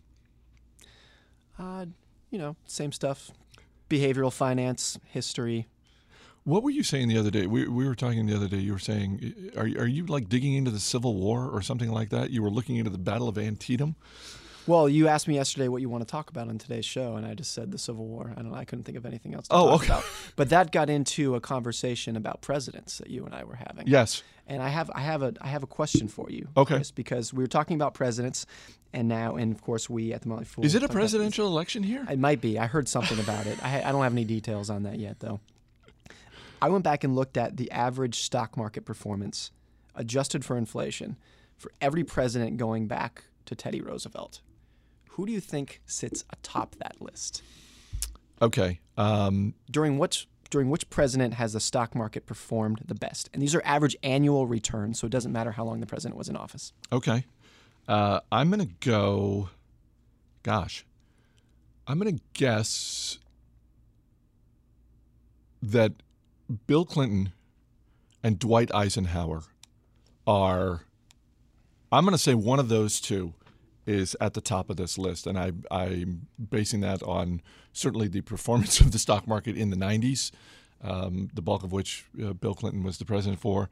Uh, 1.59 1.85
you 2.31 2.39
know, 2.39 2.55
same 2.65 2.91
stuff. 2.91 3.31
Behavioral 3.89 4.31
finance, 4.33 4.99
history. 5.05 5.67
What 6.49 6.63
were 6.63 6.71
you 6.71 6.81
saying 6.83 7.09
the 7.09 7.17
other 7.17 7.29
day? 7.29 7.45
We, 7.45 7.67
we 7.67 7.87
were 7.87 7.93
talking 7.95 8.25
the 8.25 8.35
other 8.35 8.47
day. 8.47 8.57
You 8.57 8.73
were 8.73 8.79
saying, 8.79 9.51
are, 9.55 9.63
are 9.63 9.87
you 9.87 10.07
like 10.07 10.29
digging 10.29 10.53
into 10.55 10.71
the 10.71 10.79
Civil 10.79 11.13
War 11.15 11.47
or 11.47 11.61
something 11.61 11.91
like 11.91 12.09
that? 12.09 12.31
You 12.31 12.41
were 12.41 12.49
looking 12.49 12.77
into 12.77 12.89
the 12.89 12.97
Battle 12.97 13.29
of 13.29 13.37
Antietam. 13.37 13.95
Well, 14.65 14.89
you 14.89 15.07
asked 15.07 15.27
me 15.27 15.35
yesterday 15.35 15.67
what 15.67 15.81
you 15.81 15.89
want 15.89 16.07
to 16.07 16.11
talk 16.11 16.29
about 16.29 16.47
on 16.47 16.57
today's 16.57 16.85
show, 16.85 17.15
and 17.15 17.25
I 17.25 17.33
just 17.33 17.53
said 17.53 17.71
the 17.71 17.77
Civil 17.77 18.05
War. 18.07 18.33
I 18.35 18.41
don't. 18.41 18.53
I 18.53 18.65
couldn't 18.65 18.83
think 18.83 18.97
of 18.97 19.05
anything 19.05 19.33
else 19.33 19.47
to 19.47 19.55
Oh, 19.55 19.65
talk 19.65 19.75
okay. 19.75 19.85
about. 19.87 20.03
But 20.35 20.49
that 20.49 20.71
got 20.71 20.89
into 20.89 21.35
a 21.35 21.39
conversation 21.39 22.15
about 22.15 22.41
presidents 22.41 22.97
that 22.99 23.09
you 23.09 23.25
and 23.25 23.33
I 23.33 23.43
were 23.45 23.55
having. 23.55 23.87
Yes. 23.87 24.21
And 24.47 24.61
I 24.61 24.69
have 24.69 24.89
I 24.93 25.01
have 25.01 25.23
a 25.23 25.33
I 25.41 25.47
have 25.47 25.63
a 25.63 25.67
question 25.67 26.07
for 26.07 26.29
you. 26.29 26.47
Okay. 26.57 26.75
Chris, 26.75 26.91
because 26.91 27.33
we 27.33 27.43
were 27.43 27.47
talking 27.47 27.75
about 27.75 27.93
presidents, 27.93 28.45
and 28.93 29.07
now 29.07 29.35
and 29.37 29.53
of 29.55 29.61
course 29.61 29.89
we 29.89 30.13
at 30.13 30.21
the 30.21 30.29
Motley 30.29 30.45
Fool. 30.45 30.65
Is 30.65 30.75
it 30.75 30.83
a 30.83 30.89
presidential 30.89 31.47
election 31.47 31.81
here? 31.83 32.05
It 32.09 32.19
might 32.19 32.41
be. 32.41 32.59
I 32.59 32.65
heard 32.67 32.87
something 32.87 33.19
about 33.19 33.45
it. 33.47 33.63
I, 33.63 33.81
I 33.83 33.91
don't 33.91 34.03
have 34.03 34.13
any 34.13 34.25
details 34.25 34.69
on 34.69 34.83
that 34.83 34.99
yet, 34.99 35.19
though. 35.19 35.39
I 36.61 36.69
went 36.69 36.83
back 36.83 37.03
and 37.03 37.15
looked 37.15 37.37
at 37.37 37.57
the 37.57 37.71
average 37.71 38.21
stock 38.21 38.57
market 38.57 38.85
performance 38.85 39.51
adjusted 39.95 40.45
for 40.45 40.57
inflation, 40.57 41.17
for 41.57 41.71
every 41.81 42.03
president 42.03 42.57
going 42.57 42.87
back 42.87 43.25
to 43.45 43.55
Teddy 43.55 43.81
Roosevelt, 43.81 44.41
who 45.11 45.25
do 45.25 45.31
you 45.31 45.41
think 45.41 45.81
sits 45.85 46.23
atop 46.31 46.75
that 46.75 47.01
list? 47.01 47.43
Okay. 48.41 48.79
Um, 48.97 49.53
during 49.69 49.97
which 49.97 50.27
during 50.49 50.69
which 50.69 50.89
president 50.89 51.35
has 51.35 51.53
the 51.53 51.59
stock 51.59 51.93
market 51.93 52.25
performed 52.25 52.81
the 52.85 52.95
best? 52.95 53.29
And 53.33 53.41
these 53.41 53.53
are 53.53 53.61
average 53.63 53.95
annual 54.01 54.47
returns, 54.47 54.99
so 54.99 55.05
it 55.05 55.11
doesn't 55.11 55.31
matter 55.31 55.51
how 55.51 55.63
long 55.63 55.79
the 55.79 55.85
president 55.85 56.17
was 56.17 56.27
in 56.27 56.35
office. 56.35 56.73
Okay. 56.91 57.25
Uh, 57.87 58.21
I'm 58.31 58.49
going 58.49 58.65
to 58.65 58.73
go, 58.79 59.49
gosh, 60.41 60.85
I'm 61.87 61.99
going 61.99 62.17
to 62.17 62.23
guess 62.33 63.19
that 65.61 65.93
Bill 66.67 66.85
Clinton 66.85 67.31
and 68.23 68.39
Dwight 68.39 68.73
Eisenhower 68.73 69.43
are, 70.25 70.81
I'm 71.91 72.03
going 72.03 72.13
to 72.13 72.17
say 72.17 72.33
one 72.33 72.59
of 72.59 72.69
those 72.69 72.99
two 72.99 73.33
is 73.85 74.15
at 74.21 74.33
the 74.33 74.41
top 74.41 74.69
of 74.69 74.77
this 74.77 74.97
list. 74.97 75.25
And 75.25 75.37
I, 75.37 75.51
I'm 75.71 76.27
basing 76.49 76.81
that 76.81 77.01
on 77.03 77.41
certainly 77.73 78.07
the 78.07 78.21
performance 78.21 78.79
of 78.79 78.91
the 78.91 78.99
stock 78.99 79.27
market 79.27 79.57
in 79.57 79.69
the 79.69 79.75
90s, 79.77 80.31
um, 80.83 81.29
the 81.33 81.41
bulk 81.41 81.63
of 81.63 81.71
which 81.71 82.05
uh, 82.23 82.33
Bill 82.33 82.53
Clinton 82.53 82.83
was 82.83 82.97
the 82.97 83.05
president 83.05 83.39
for. 83.39 83.69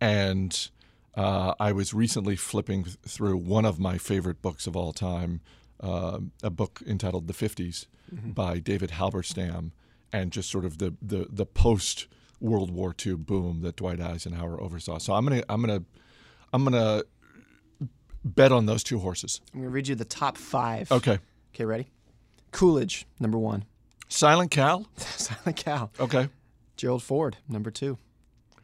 And 0.00 0.70
uh, 1.14 1.54
I 1.60 1.72
was 1.72 1.92
recently 1.92 2.36
flipping 2.36 2.84
through 2.84 3.36
one 3.36 3.64
of 3.64 3.78
my 3.78 3.98
favorite 3.98 4.40
books 4.40 4.66
of 4.66 4.76
all 4.76 4.92
time, 4.92 5.40
uh, 5.80 6.18
a 6.42 6.50
book 6.50 6.82
entitled 6.86 7.26
The 7.26 7.34
50s 7.34 7.86
mm-hmm. 8.12 8.30
by 8.30 8.58
David 8.58 8.92
Halberstam, 8.92 9.72
and 10.12 10.32
just 10.32 10.50
sort 10.50 10.64
of 10.64 10.78
the, 10.78 10.94
the, 11.00 11.26
the 11.30 11.46
post 11.46 12.06
World 12.40 12.70
War 12.70 12.94
II 13.04 13.16
boom 13.16 13.60
that 13.62 13.76
Dwight 13.76 14.00
Eisenhower 14.00 14.60
oversaw. 14.60 14.98
So 14.98 15.12
I'm 15.14 15.24
gonna 15.24 15.42
I'm 15.48 15.60
gonna 15.60 15.82
I'm 16.52 16.64
gonna 16.64 17.02
bet 18.24 18.52
on 18.52 18.66
those 18.66 18.82
two 18.82 18.98
horses. 18.98 19.40
I'm 19.52 19.60
gonna 19.60 19.70
read 19.70 19.88
you 19.88 19.94
the 19.94 20.04
top 20.04 20.36
five. 20.36 20.90
Okay. 20.90 21.18
Okay, 21.54 21.64
ready? 21.64 21.88
Coolidge, 22.52 23.06
number 23.18 23.38
one. 23.38 23.64
Silent 24.08 24.50
Cal. 24.50 24.86
Silent 24.96 25.56
Cal. 25.56 25.90
Okay. 26.00 26.28
Gerald 26.76 27.02
Ford, 27.02 27.36
number 27.48 27.70
two. 27.70 27.98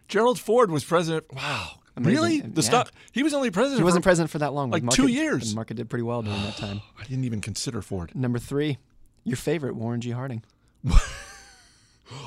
Gerald 0.09 0.39
Ford 0.39 0.71
was 0.71 0.85
president. 0.85 1.25
Wow. 1.33 1.81
Amazing. 1.97 2.15
Really? 2.15 2.41
The 2.41 2.61
yeah. 2.61 2.69
stock. 2.69 2.93
He 3.13 3.23
was 3.23 3.33
only 3.33 3.51
president. 3.51 3.81
He 3.81 3.85
wasn't 3.85 4.05
for, 4.05 4.09
president 4.09 4.31
for 4.31 4.39
that 4.39 4.53
long. 4.53 4.71
Like 4.71 4.83
market, 4.83 4.97
two 4.97 5.09
years. 5.09 5.51
The 5.51 5.57
market 5.57 5.75
did 5.75 5.89
pretty 5.89 6.03
well 6.03 6.23
during 6.23 6.43
that 6.43 6.57
time. 6.57 6.83
I 7.01 7.05
didn't 7.05 7.25
even 7.25 7.41
consider 7.41 7.81
Ford. 7.81 8.15
Number 8.15 8.39
three, 8.39 8.79
your 9.25 9.37
favorite, 9.37 9.75
Warren 9.75 10.01
G. 10.01 10.11
Harding. 10.11 10.43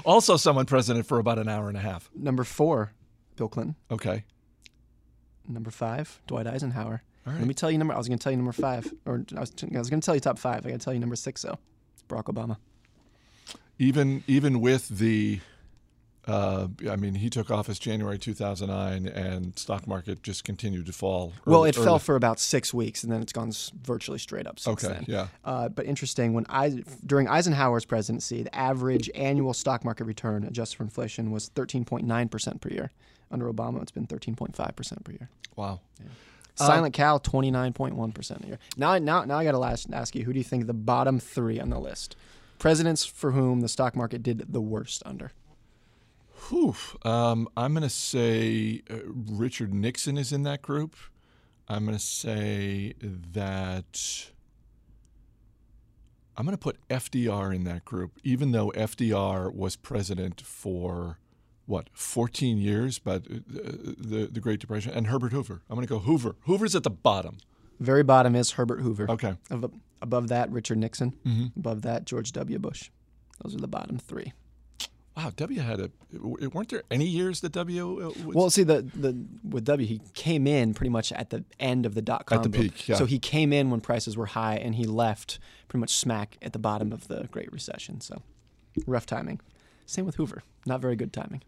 also, 0.05 0.37
someone 0.37 0.65
president 0.65 1.05
for 1.05 1.19
about 1.19 1.39
an 1.39 1.47
hour 1.47 1.67
and 1.67 1.77
a 1.77 1.81
half. 1.81 2.09
Number 2.15 2.43
four, 2.43 2.93
Bill 3.35 3.47
Clinton. 3.47 3.75
Okay. 3.91 4.23
Number 5.47 5.71
five, 5.71 6.21
Dwight 6.27 6.47
Eisenhower. 6.47 7.03
Let 7.25 7.45
me 7.45 7.53
tell 7.53 7.69
you 7.69 7.77
number. 7.77 7.93
I 7.93 7.97
was 7.97 8.07
going 8.07 8.17
to 8.17 8.23
tell 8.23 8.31
you 8.31 8.37
number 8.37 8.51
five, 8.51 8.91
or 9.05 9.23
I 9.35 9.39
was, 9.41 9.53
I 9.61 9.77
was 9.77 9.89
going 9.89 10.01
to 10.01 10.05
tell 10.05 10.15
you 10.15 10.21
top 10.21 10.39
five. 10.39 10.65
I 10.65 10.69
got 10.71 10.79
to 10.79 10.83
tell 10.83 10.93
you 10.93 10.99
number 10.99 11.15
six 11.15 11.43
though. 11.43 11.59
Barack 12.07 12.23
Obama. 12.23 12.57
Even 13.77 14.23
even 14.25 14.61
with 14.61 14.89
the, 14.89 15.39
uh, 16.29 16.67
I 16.87 16.95
mean, 16.95 17.15
he 17.15 17.29
took 17.29 17.49
office 17.49 17.79
January 17.79 18.19
2009, 18.19 19.07
and 19.07 19.57
stock 19.57 19.87
market 19.87 20.21
just 20.21 20.43
continued 20.43 20.85
to 20.85 20.93
fall. 20.93 21.33
Well, 21.45 21.63
it 21.63 21.75
early. 21.75 21.85
fell 21.85 21.99
for 21.99 22.15
about 22.15 22.39
six 22.39 22.71
weeks, 22.71 23.03
and 23.03 23.11
then 23.11 23.21
it's 23.21 23.33
gone 23.33 23.51
virtually 23.81 24.19
straight 24.19 24.45
up 24.45 24.59
since 24.59 24.83
okay, 24.83 24.93
then. 24.93 25.05
Yeah. 25.07 25.27
Uh, 25.43 25.69
but 25.69 25.87
interesting, 25.87 26.33
when 26.33 26.45
I 26.47 26.83
during 27.03 27.27
Eisenhower's 27.27 27.83
presidency, 27.85 28.43
the 28.43 28.55
average 28.55 29.09
annual 29.15 29.55
stock 29.55 29.83
market 29.83 30.03
return 30.03 30.43
adjusted 30.43 30.77
for 30.77 30.83
inflation 30.83 31.31
was 31.31 31.49
13.9 31.49 32.29
percent 32.29 32.61
per 32.61 32.69
year. 32.69 32.91
Under 33.31 33.51
Obama, 33.51 33.81
it's 33.81 33.91
been 33.91 34.07
13.5 34.07 34.75
percent 34.75 35.03
per 35.03 35.11
year. 35.13 35.29
Wow. 35.55 35.81
Yeah. 35.99 36.07
Silent 36.55 36.93
Cal, 36.93 37.19
twenty 37.19 37.49
nine 37.49 37.73
point 37.73 37.95
one 37.95 38.11
percent 38.11 38.43
a 38.43 38.47
year. 38.47 38.59
Now, 38.77 38.97
now, 38.99 39.23
now 39.23 39.37
I 39.37 39.45
got 39.45 39.53
to 39.53 39.95
ask 39.95 40.13
you, 40.13 40.25
who 40.25 40.33
do 40.33 40.39
you 40.39 40.43
think 40.43 40.67
the 40.67 40.73
bottom 40.73 41.19
three 41.19 41.59
on 41.59 41.69
the 41.69 41.79
list? 41.79 42.15
Presidents 42.59 43.05
for 43.05 43.31
whom 43.31 43.61
the 43.61 43.69
stock 43.69 43.95
market 43.95 44.21
did 44.21 44.45
the 44.51 44.61
worst 44.61 45.01
under. 45.05 45.31
Whew. 46.47 46.75
Um, 47.03 47.47
I'm 47.57 47.73
going 47.73 47.83
to 47.83 47.89
say 47.89 48.81
uh, 48.89 48.97
Richard 49.05 49.73
Nixon 49.73 50.17
is 50.17 50.31
in 50.31 50.43
that 50.43 50.61
group. 50.61 50.95
I'm 51.67 51.85
going 51.85 51.97
to 51.97 52.03
say 52.03 52.93
that 53.01 54.29
I'm 56.35 56.45
going 56.45 56.55
to 56.55 56.61
put 56.61 56.77
FDR 56.89 57.53
in 57.53 57.65
that 57.65 57.85
group, 57.85 58.19
even 58.23 58.51
though 58.51 58.71
FDR 58.71 59.53
was 59.53 59.75
president 59.75 60.41
for 60.41 61.19
what 61.65 61.89
14 61.93 62.57
years, 62.57 62.97
but 62.97 63.27
uh, 63.29 63.39
the 63.47 64.29
the 64.31 64.39
Great 64.39 64.59
Depression 64.59 64.91
and 64.91 65.07
Herbert 65.07 65.31
Hoover. 65.31 65.61
I'm 65.69 65.75
going 65.75 65.85
to 65.85 65.93
go 65.93 65.99
Hoover. 65.99 66.35
Hoover's 66.45 66.75
at 66.75 66.83
the 66.83 66.89
bottom. 66.89 67.37
Very 67.79 68.03
bottom 68.03 68.35
is 68.35 68.51
Herbert 68.51 68.81
Hoover. 68.81 69.09
Okay. 69.09 69.35
above 70.01 70.29
that, 70.29 70.49
Richard 70.51 70.77
Nixon. 70.79 71.15
Mm-hmm. 71.25 71.59
Above 71.59 71.83
that, 71.83 72.05
George 72.05 72.31
W. 72.31 72.57
Bush. 72.57 72.89
Those 73.43 73.55
are 73.55 73.59
the 73.59 73.67
bottom 73.67 73.97
three. 73.97 74.33
Wow, 75.19 75.33
W 75.35 75.59
had 75.59 75.81
a. 75.81 75.91
weren't 76.13 76.69
there 76.69 76.83
any 76.89 77.05
years 77.05 77.41
that 77.41 77.51
W? 77.51 78.07
Uh, 78.07 78.25
was... 78.25 78.35
Well, 78.35 78.49
see, 78.49 78.63
the 78.63 78.83
the 78.83 79.21
with 79.43 79.65
W, 79.65 79.85
he 79.85 79.99
came 80.13 80.47
in 80.47 80.73
pretty 80.73 80.91
much 80.91 81.11
at 81.11 81.29
the 81.29 81.43
end 81.59 81.85
of 81.85 81.93
the 81.93 82.01
dot 82.01 82.25
com. 82.25 82.37
At 82.37 82.43
the 82.43 82.49
peak, 82.49 82.87
yeah. 82.87 82.95
So 82.95 83.03
he 83.03 83.19
came 83.19 83.51
in 83.51 83.69
when 83.69 83.81
prices 83.81 84.15
were 84.15 84.27
high, 84.27 84.55
and 84.55 84.75
he 84.75 84.85
left 84.85 85.37
pretty 85.67 85.81
much 85.81 85.93
smack 85.93 86.37
at 86.41 86.53
the 86.53 86.59
bottom 86.59 86.93
of 86.93 87.09
the 87.09 87.27
Great 87.31 87.51
Recession. 87.51 87.99
So 87.99 88.21
rough 88.87 89.05
timing. 89.05 89.41
Same 89.85 90.05
with 90.05 90.15
Hoover. 90.15 90.43
Not 90.65 90.79
very 90.79 90.95
good 90.95 91.11
timing. 91.11 91.41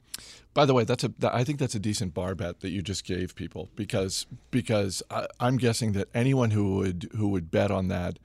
By 0.54 0.66
the 0.66 0.74
way, 0.74 0.84
that's 0.84 1.06
a. 1.06 1.14
I 1.24 1.46
think 1.46 1.58
that's 1.58 1.76
a 1.76 1.80
decent 1.80 2.14
bar 2.14 2.36
bet 2.36 2.60
that 2.60 2.72
you 2.72 2.82
just 2.82 3.06
gave 3.06 3.36
people 3.36 3.70
because 3.78 4.26
because 4.50 5.02
I, 5.10 5.28
I'm 5.40 5.56
guessing 5.56 5.94
that 5.94 6.10
anyone 6.14 6.52
who 6.52 6.76
would 6.76 7.10
who 7.16 7.30
would 7.30 7.50
bet 7.50 7.72
on 7.72 7.88
that, 7.88 8.20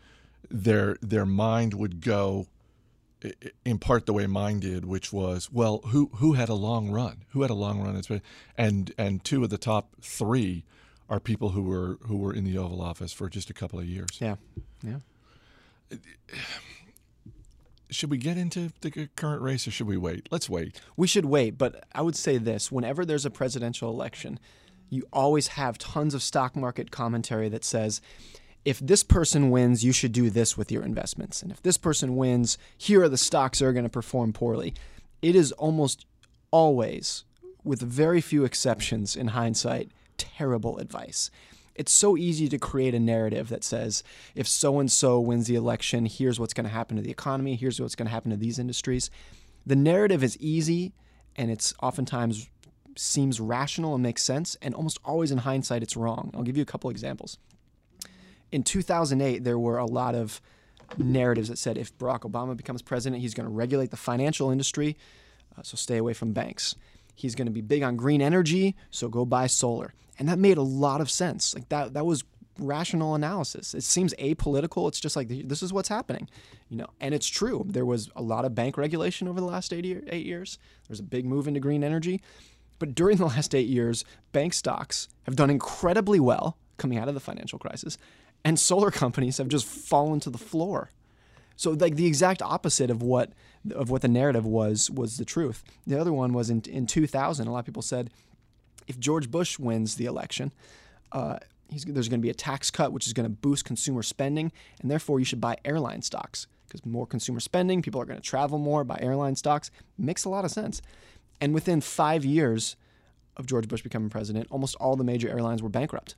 their 0.51 0.97
their 1.01 1.25
mind 1.25 1.75
would 1.75 2.01
go, 2.01 2.49
in 3.65 3.79
part 3.79 4.07
the 4.07 4.13
way 4.13 4.27
mine 4.27 4.61
did, 4.61 4.85
which 4.85 5.13
was 5.13 5.51
well, 5.53 5.79
who 5.87 6.11
who 6.17 6.35
had 6.35 6.49
a 6.49 6.55
long 6.55 6.91
run, 6.91 7.25
who 7.31 7.43
had 7.43 7.51
a 7.51 7.55
long 7.55 7.81
run, 7.81 8.03
and 8.57 8.93
and 8.99 9.25
two 9.25 9.45
of 9.45 9.51
the 9.51 9.59
top 9.59 9.97
three 10.01 10.65
are 11.09 11.21
people 11.21 11.51
who 11.51 11.63
were 11.63 11.99
who 12.03 12.17
were 12.17 12.33
in 12.33 12.45
the 12.45 12.59
Oval 12.59 12.81
Office 12.81 13.13
for 13.13 13.29
just 13.29 13.51
a 13.51 13.55
couple 13.55 13.79
of 13.79 13.87
years. 13.87 14.09
Yeah, 14.21 14.37
yeah 14.83 14.99
should 17.91 18.11
we 18.11 18.19
get 18.19 18.37
into 18.37 18.73
the 18.81 19.09
current 19.17 19.43
race 19.43 19.67
or 19.67 19.71
should 19.71 19.87
we 19.87 19.97
wait? 19.97 20.29
Let's 20.31 20.49
wait. 20.49 20.81
We 20.97 21.07
should 21.07 21.25
wait, 21.25 21.57
but 21.57 21.85
I 21.95 22.03
would 22.03 22.17
say 22.17 22.39
this 22.39 22.73
whenever 22.73 23.05
there's 23.05 23.25
a 23.25 23.31
presidential 23.31 23.91
election, 23.91 24.39
you 24.91 25.07
always 25.13 25.49
have 25.49 25.79
tons 25.79 26.15
of 26.15 26.23
stock 26.23 26.57
market 26.57 26.91
commentary 26.91 27.49
that 27.49 27.65
says, 27.65 28.01
if 28.67 28.79
this 28.81 29.03
person 29.03 29.51
wins, 29.51 29.85
you 29.85 29.93
should 29.93 30.13
do 30.13 30.29
this 30.29 30.59
with 30.59 30.71
your 30.71 30.83
investments. 30.83 31.41
And 31.41 31.51
if 31.51 31.63
this 31.63 31.79
person 31.79 32.17
wins, 32.17 32.59
here 32.77 33.03
are 33.03 33.09
the 33.09 33.17
stocks 33.17 33.61
that 33.61 33.67
are 33.67 33.73
going 33.73 33.85
to 33.85 33.91
perform 33.91 34.33
poorly. 34.33 34.75
It 35.23 35.35
is 35.35 35.53
almost 35.53 36.05
always, 36.51 37.25
with 37.65 37.81
very 37.81 38.21
few 38.21 38.45
exceptions 38.45 39.17
in 39.17 39.29
hindsight, 39.29 39.91
terrible 40.19 40.79
advice 40.79 41.31
it's 41.79 41.93
so 41.93 42.17
easy 42.17 42.49
to 42.49 42.59
create 42.59 42.95
a 42.95 43.01
narrative 43.01 43.49
that 43.51 43.63
says 43.63 44.03
if 44.35 44.49
so 44.49 44.81
and 44.81 44.91
so 44.91 45.21
wins 45.21 45.47
the 45.47 45.55
election, 45.55 46.07
here's 46.07 46.41
what's 46.41 46.55
going 46.55 46.65
to 46.65 46.73
happen 46.73 46.97
to 46.97 47.03
the 47.03 47.11
economy, 47.11 47.55
here's 47.55 47.81
what's 47.81 47.95
going 47.95 48.07
to 48.07 48.13
happen 48.13 48.31
to 48.31 48.37
these 48.37 48.59
industries. 48.59 49.11
The 49.65 49.77
narrative 49.77 50.25
is 50.25 50.37
easy 50.39 50.95
and 51.37 51.51
it's 51.51 51.75
oftentimes 51.83 52.49
seems 52.97 53.41
rational 53.41 53.95
and 53.95 54.03
makes 54.03 54.23
sense, 54.23 54.57
and 54.63 54.75
almost 54.75 54.99
always 55.05 55.31
in 55.31 55.39
hindsight, 55.39 55.83
it's 55.83 55.99
wrong. 55.99 56.31
I'll 56.35 56.43
give 56.43 56.57
you 56.57 56.63
a 56.63 56.67
couple 56.67 56.89
examples. 56.89 57.37
In 58.57 58.63
2008, 58.63 59.45
there 59.45 59.59
were 59.59 59.77
a 59.77 59.85
lot 59.85 60.15
of 60.15 60.41
narratives 60.97 61.51
that 61.51 61.59
said 61.59 61.77
if 61.77 61.95
Barack 61.99 62.21
Obama 62.21 62.57
becomes 62.57 62.81
president, 62.81 63.21
he's 63.21 63.35
going 63.35 63.47
to 63.47 63.53
regulate 63.53 63.91
the 63.91 63.99
financial 63.99 64.51
industry, 64.51 64.97
uh, 65.59 65.63
so 65.63 65.77
stay 65.77 65.99
away 65.99 66.15
from 66.15 66.33
banks. 66.33 66.75
He's 67.15 67.35
going 67.35 67.49
to 67.49 67.53
be 67.53 67.61
big 67.61 67.83
on 67.83 67.97
green 67.97 68.23
energy, 68.23 68.75
so 68.91 69.11
go 69.11 69.27
buy 69.27 69.47
solar. 69.47 69.93
And 70.19 70.27
that 70.31 70.39
made 70.39 70.57
a 70.57 70.63
lot 70.63 71.03
of 71.03 71.11
sense. 71.11 71.55
Like 71.55 71.69
that 71.69 71.93
that 71.93 72.07
was 72.07 72.25
rational 72.59 73.15
analysis. 73.15 73.75
It 73.75 73.83
seems 73.83 74.15
apolitical. 74.15 74.89
It's 74.89 75.01
just 75.01 75.17
like 75.17 75.29
this 75.29 75.63
is 75.63 75.71
what's 75.71 75.91
happening, 75.91 76.27
you 76.71 76.79
know. 76.79 76.89
And 76.99 77.13
it's 77.13 77.29
true. 77.29 77.67
There 77.69 77.85
was 77.85 78.09
a 78.17 78.23
lot 78.23 78.47
of 78.47 78.55
bank 78.55 78.79
regulation 78.79 79.29
over 79.29 79.39
the 79.39 79.47
last 79.47 79.71
eight, 79.71 79.85
year, 79.85 80.03
eight 80.07 80.25
years. 80.25 80.57
There 80.85 80.95
was 80.95 81.01
a 81.01 81.03
big 81.03 81.27
move 81.27 81.47
into 81.47 81.61
green 81.61 81.85
energy, 81.85 82.23
but 82.79 82.95
during 82.95 83.19
the 83.19 83.27
last 83.27 83.55
eight 83.55 83.69
years, 83.69 84.07
bank 84.33 84.55
stocks 84.55 85.09
have 85.25 85.37
done 85.37 85.51
incredibly 85.51 86.21
well 86.21 86.57
coming 86.79 86.99
out 86.99 87.09
of 87.09 87.15
the 87.15 87.21
financial 87.21 87.59
crisis, 87.59 87.99
and 88.47 88.61
solar 88.61 88.93
companies 88.93 89.39
have 89.39 89.49
just 89.49 89.67
fallen 89.67 90.21
to 90.21 90.31
the 90.31 90.39
floor. 90.39 90.91
So 91.57 91.73
like 91.73 91.97
the 91.97 92.07
exact 92.07 92.41
opposite 92.41 92.91
of 92.91 93.03
what 93.03 93.33
of 93.73 93.91
what 93.91 94.03
the 94.03 94.09
narrative 94.09 94.47
was 94.47 94.89
was 94.89 95.17
the 95.17 95.25
truth. 95.25 95.65
The 95.85 96.01
other 96.01 96.13
one 96.13 96.33
was 96.33 96.49
in 96.49 96.63
in 96.69 96.87
2000. 96.87 97.47
A 97.47 97.53
lot 97.53 97.59
of 97.59 97.65
people 97.65 97.83
said 97.83 98.11
if 98.87 99.01
George 99.01 99.33
Bush 99.33 99.59
wins 99.59 99.97
the 99.97 100.05
election, 100.05 100.53
uh, 101.11 101.39
there's 101.71 102.09
going 102.09 102.21
to 102.21 102.25
be 102.25 102.31
a 102.31 102.35
tax 102.35 102.71
cut, 102.71 102.93
which 102.93 103.09
is 103.09 103.13
going 103.13 103.29
to 103.29 103.35
boost 103.35 103.65
consumer 103.65 104.05
spending, 104.05 104.53
and 104.81 104.89
therefore 104.89 105.19
you 105.19 105.25
should 105.25 105.41
buy 105.41 105.57
airline 105.65 106.03
stocks 106.03 106.47
because 106.69 106.87
more 106.87 107.07
consumer 107.07 107.41
spending, 107.41 107.83
people 107.83 108.01
are 108.01 108.05
going 108.05 108.21
to 108.21 108.25
travel 108.25 108.59
more, 108.59 108.85
buy 108.85 108.99
airline 109.01 109.35
stocks. 109.35 109.73
Makes 109.99 110.25
a 110.25 110.29
lot 110.29 110.45
of 110.45 110.53
sense. 110.53 110.83
And 111.41 111.53
within 111.53 111.81
five 111.81 112.25
years, 112.25 112.77
of 113.37 113.47
George 113.47 113.69
Bush 113.69 113.83
becoming 113.83 114.09
president, 114.09 114.47
almost 114.51 114.77
all 114.77 114.97
the 114.97 115.05
major 115.05 115.29
airlines 115.29 115.63
were 115.63 115.69
bankrupt. 115.69 116.17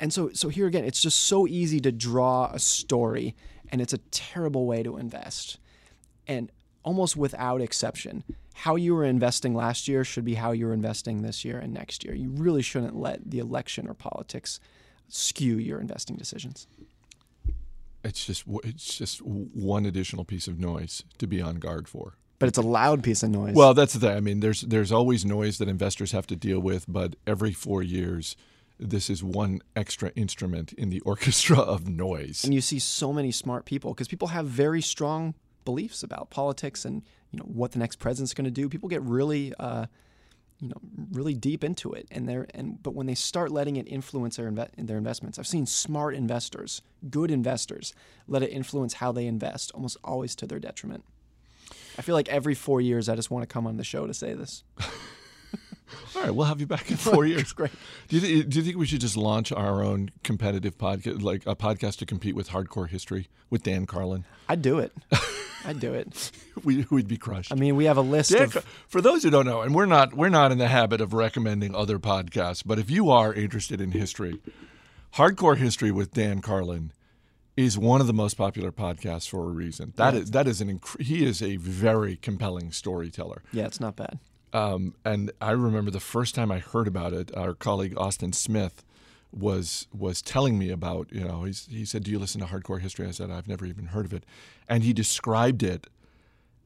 And 0.00 0.12
so, 0.12 0.30
so 0.32 0.48
here 0.48 0.66
again, 0.66 0.84
it's 0.84 1.00
just 1.00 1.20
so 1.20 1.46
easy 1.46 1.80
to 1.80 1.92
draw 1.92 2.50
a 2.52 2.58
story, 2.58 3.34
and 3.70 3.80
it's 3.80 3.92
a 3.92 3.98
terrible 3.98 4.66
way 4.66 4.82
to 4.82 4.96
invest. 4.96 5.58
And 6.26 6.50
almost 6.82 7.16
without 7.16 7.60
exception, 7.60 8.24
how 8.54 8.76
you 8.76 8.94
were 8.94 9.04
investing 9.04 9.54
last 9.54 9.88
year 9.88 10.04
should 10.04 10.24
be 10.24 10.34
how 10.34 10.52
you're 10.52 10.72
investing 10.72 11.22
this 11.22 11.44
year 11.44 11.58
and 11.58 11.72
next 11.72 12.04
year. 12.04 12.14
You 12.14 12.30
really 12.30 12.62
shouldn't 12.62 12.96
let 12.96 13.30
the 13.30 13.38
election 13.38 13.88
or 13.88 13.94
politics 13.94 14.60
skew 15.08 15.58
your 15.58 15.80
investing 15.80 16.16
decisions. 16.16 16.66
It's 18.04 18.26
just 18.26 18.44
it's 18.64 18.98
just 18.98 19.22
one 19.22 19.86
additional 19.86 20.24
piece 20.24 20.46
of 20.46 20.60
noise 20.60 21.02
to 21.18 21.26
be 21.26 21.40
on 21.40 21.56
guard 21.56 21.88
for. 21.88 22.14
But 22.38 22.48
it's 22.48 22.58
a 22.58 22.62
loud 22.62 23.02
piece 23.02 23.22
of 23.22 23.30
noise. 23.30 23.54
Well, 23.54 23.74
that's 23.74 23.94
the 23.94 24.00
thing. 24.00 24.16
I 24.16 24.20
mean, 24.20 24.40
there's 24.40 24.60
there's 24.60 24.92
always 24.92 25.24
noise 25.24 25.58
that 25.58 25.68
investors 25.68 26.12
have 26.12 26.26
to 26.28 26.36
deal 26.36 26.60
with, 26.60 26.84
but 26.86 27.16
every 27.26 27.52
four 27.52 27.82
years, 27.82 28.36
this 28.78 29.08
is 29.08 29.22
one 29.22 29.60
extra 29.76 30.10
instrument 30.10 30.72
in 30.72 30.90
the 30.90 31.00
orchestra 31.04 31.58
of 31.58 31.88
noise. 31.88 32.44
And 32.44 32.52
you 32.52 32.60
see 32.60 32.78
so 32.78 33.12
many 33.12 33.30
smart 33.30 33.64
people 33.64 33.92
because 33.94 34.08
people 34.08 34.28
have 34.28 34.46
very 34.46 34.82
strong 34.82 35.34
beliefs 35.64 36.02
about 36.02 36.30
politics 36.30 36.84
and 36.84 37.02
you 37.30 37.38
know 37.38 37.44
what 37.46 37.72
the 37.72 37.78
next 37.78 37.98
president's 37.98 38.34
going 38.34 38.44
to 38.44 38.50
do. 38.50 38.68
People 38.68 38.88
get 38.88 39.02
really, 39.02 39.52
uh, 39.58 39.86
you 40.60 40.68
know, 40.68 40.76
really 41.12 41.34
deep 41.34 41.64
into 41.64 41.92
it, 41.92 42.06
and 42.10 42.28
they're 42.28 42.46
and 42.54 42.82
but 42.82 42.94
when 42.94 43.06
they 43.06 43.14
start 43.14 43.50
letting 43.50 43.76
it 43.76 43.88
influence 43.88 44.36
their 44.36 44.50
inve- 44.50 44.70
their 44.76 44.98
investments, 44.98 45.38
I've 45.38 45.46
seen 45.46 45.66
smart 45.66 46.14
investors, 46.14 46.82
good 47.10 47.30
investors, 47.30 47.92
let 48.28 48.42
it 48.42 48.50
influence 48.50 48.94
how 48.94 49.10
they 49.10 49.26
invest, 49.26 49.72
almost 49.72 49.96
always 50.04 50.36
to 50.36 50.46
their 50.46 50.60
detriment. 50.60 51.04
I 51.98 52.02
feel 52.02 52.14
like 52.14 52.28
every 52.28 52.54
four 52.54 52.80
years, 52.80 53.08
I 53.08 53.16
just 53.16 53.30
want 53.30 53.42
to 53.48 53.52
come 53.52 53.66
on 53.66 53.76
the 53.76 53.84
show 53.84 54.06
to 54.06 54.14
say 54.14 54.34
this. 54.34 54.64
All 56.16 56.22
right, 56.22 56.34
we'll 56.34 56.46
have 56.46 56.60
you 56.60 56.66
back 56.66 56.90
in 56.90 56.96
four 56.98 57.26
years. 57.26 57.52
Great. 57.52 57.70
Do 58.08 58.16
you, 58.18 58.22
th- 58.22 58.48
do 58.48 58.58
you 58.58 58.64
think 58.64 58.76
we 58.78 58.86
should 58.86 59.00
just 59.00 59.16
launch 59.16 59.52
our 59.52 59.82
own 59.82 60.10
competitive 60.22 60.78
podcast, 60.78 61.22
like 61.22 61.46
a 61.46 61.54
podcast 61.54 61.98
to 61.98 62.06
compete 62.06 62.34
with 62.34 62.50
Hardcore 62.50 62.88
History 62.88 63.28
with 63.50 63.62
Dan 63.62 63.86
Carlin? 63.86 64.24
I'd 64.48 64.62
do 64.62 64.78
it. 64.78 64.92
I'd 65.66 65.80
do 65.80 65.94
it. 65.94 66.30
we, 66.62 66.86
we'd 66.90 67.08
be 67.08 67.16
crushed. 67.16 67.50
I 67.52 67.54
mean, 67.54 67.76
we 67.76 67.84
have 67.86 67.96
a 67.96 68.02
list 68.02 68.32
Dan, 68.32 68.42
of. 68.44 68.64
for 68.88 69.00
those 69.00 69.22
who 69.22 69.30
don't 69.30 69.46
know, 69.46 69.62
and 69.62 69.74
we're 69.74 69.86
not 69.86 70.12
we're 70.14 70.28
not 70.28 70.52
in 70.52 70.58
the 70.58 70.68
habit 70.68 71.00
of 71.00 71.12
recommending 71.14 71.74
other 71.74 71.98
podcasts, 71.98 72.62
but 72.64 72.78
if 72.78 72.90
you 72.90 73.10
are 73.10 73.32
interested 73.32 73.80
in 73.80 73.92
history, 73.92 74.40
Hardcore 75.14 75.56
History 75.56 75.90
with 75.90 76.12
Dan 76.12 76.40
Carlin 76.40 76.92
is 77.56 77.78
one 77.78 78.00
of 78.00 78.06
the 78.06 78.12
most 78.12 78.34
popular 78.34 78.72
podcasts 78.72 79.28
for 79.28 79.44
a 79.44 79.52
reason. 79.52 79.92
That 79.96 80.12
Yeah. 80.14 80.20
is 80.20 80.30
that 80.32 80.48
is 80.48 80.60
an 80.60 80.78
inc- 80.78 81.00
he 81.00 81.24
is 81.24 81.40
a 81.40 81.56
very 81.56 82.16
compelling 82.16 82.72
storyteller. 82.72 83.42
Yeah, 83.52 83.64
it's 83.66 83.80
not 83.80 83.96
bad. 83.96 84.18
Um, 84.54 84.94
and 85.04 85.32
I 85.40 85.50
remember 85.50 85.90
the 85.90 86.00
first 86.00 86.34
time 86.34 86.50
I 86.52 86.60
heard 86.60 86.86
about 86.86 87.12
it, 87.12 87.36
our 87.36 87.54
colleague 87.54 87.94
Austin 87.98 88.32
Smith 88.32 88.84
was 89.32 89.88
was 89.92 90.22
telling 90.22 90.56
me 90.58 90.70
about 90.70 91.12
you 91.12 91.24
know 91.24 91.42
he's, 91.42 91.66
he 91.68 91.84
said, 91.84 92.04
"Do 92.04 92.12
you 92.12 92.20
listen 92.20 92.40
to 92.40 92.46
Hardcore 92.46 92.80
History?" 92.80 93.06
I 93.06 93.10
said, 93.10 93.30
"I've 93.30 93.48
never 93.48 93.66
even 93.66 93.86
heard 93.86 94.06
of 94.06 94.12
it," 94.12 94.24
and 94.68 94.84
he 94.84 94.92
described 94.92 95.64
it, 95.64 95.88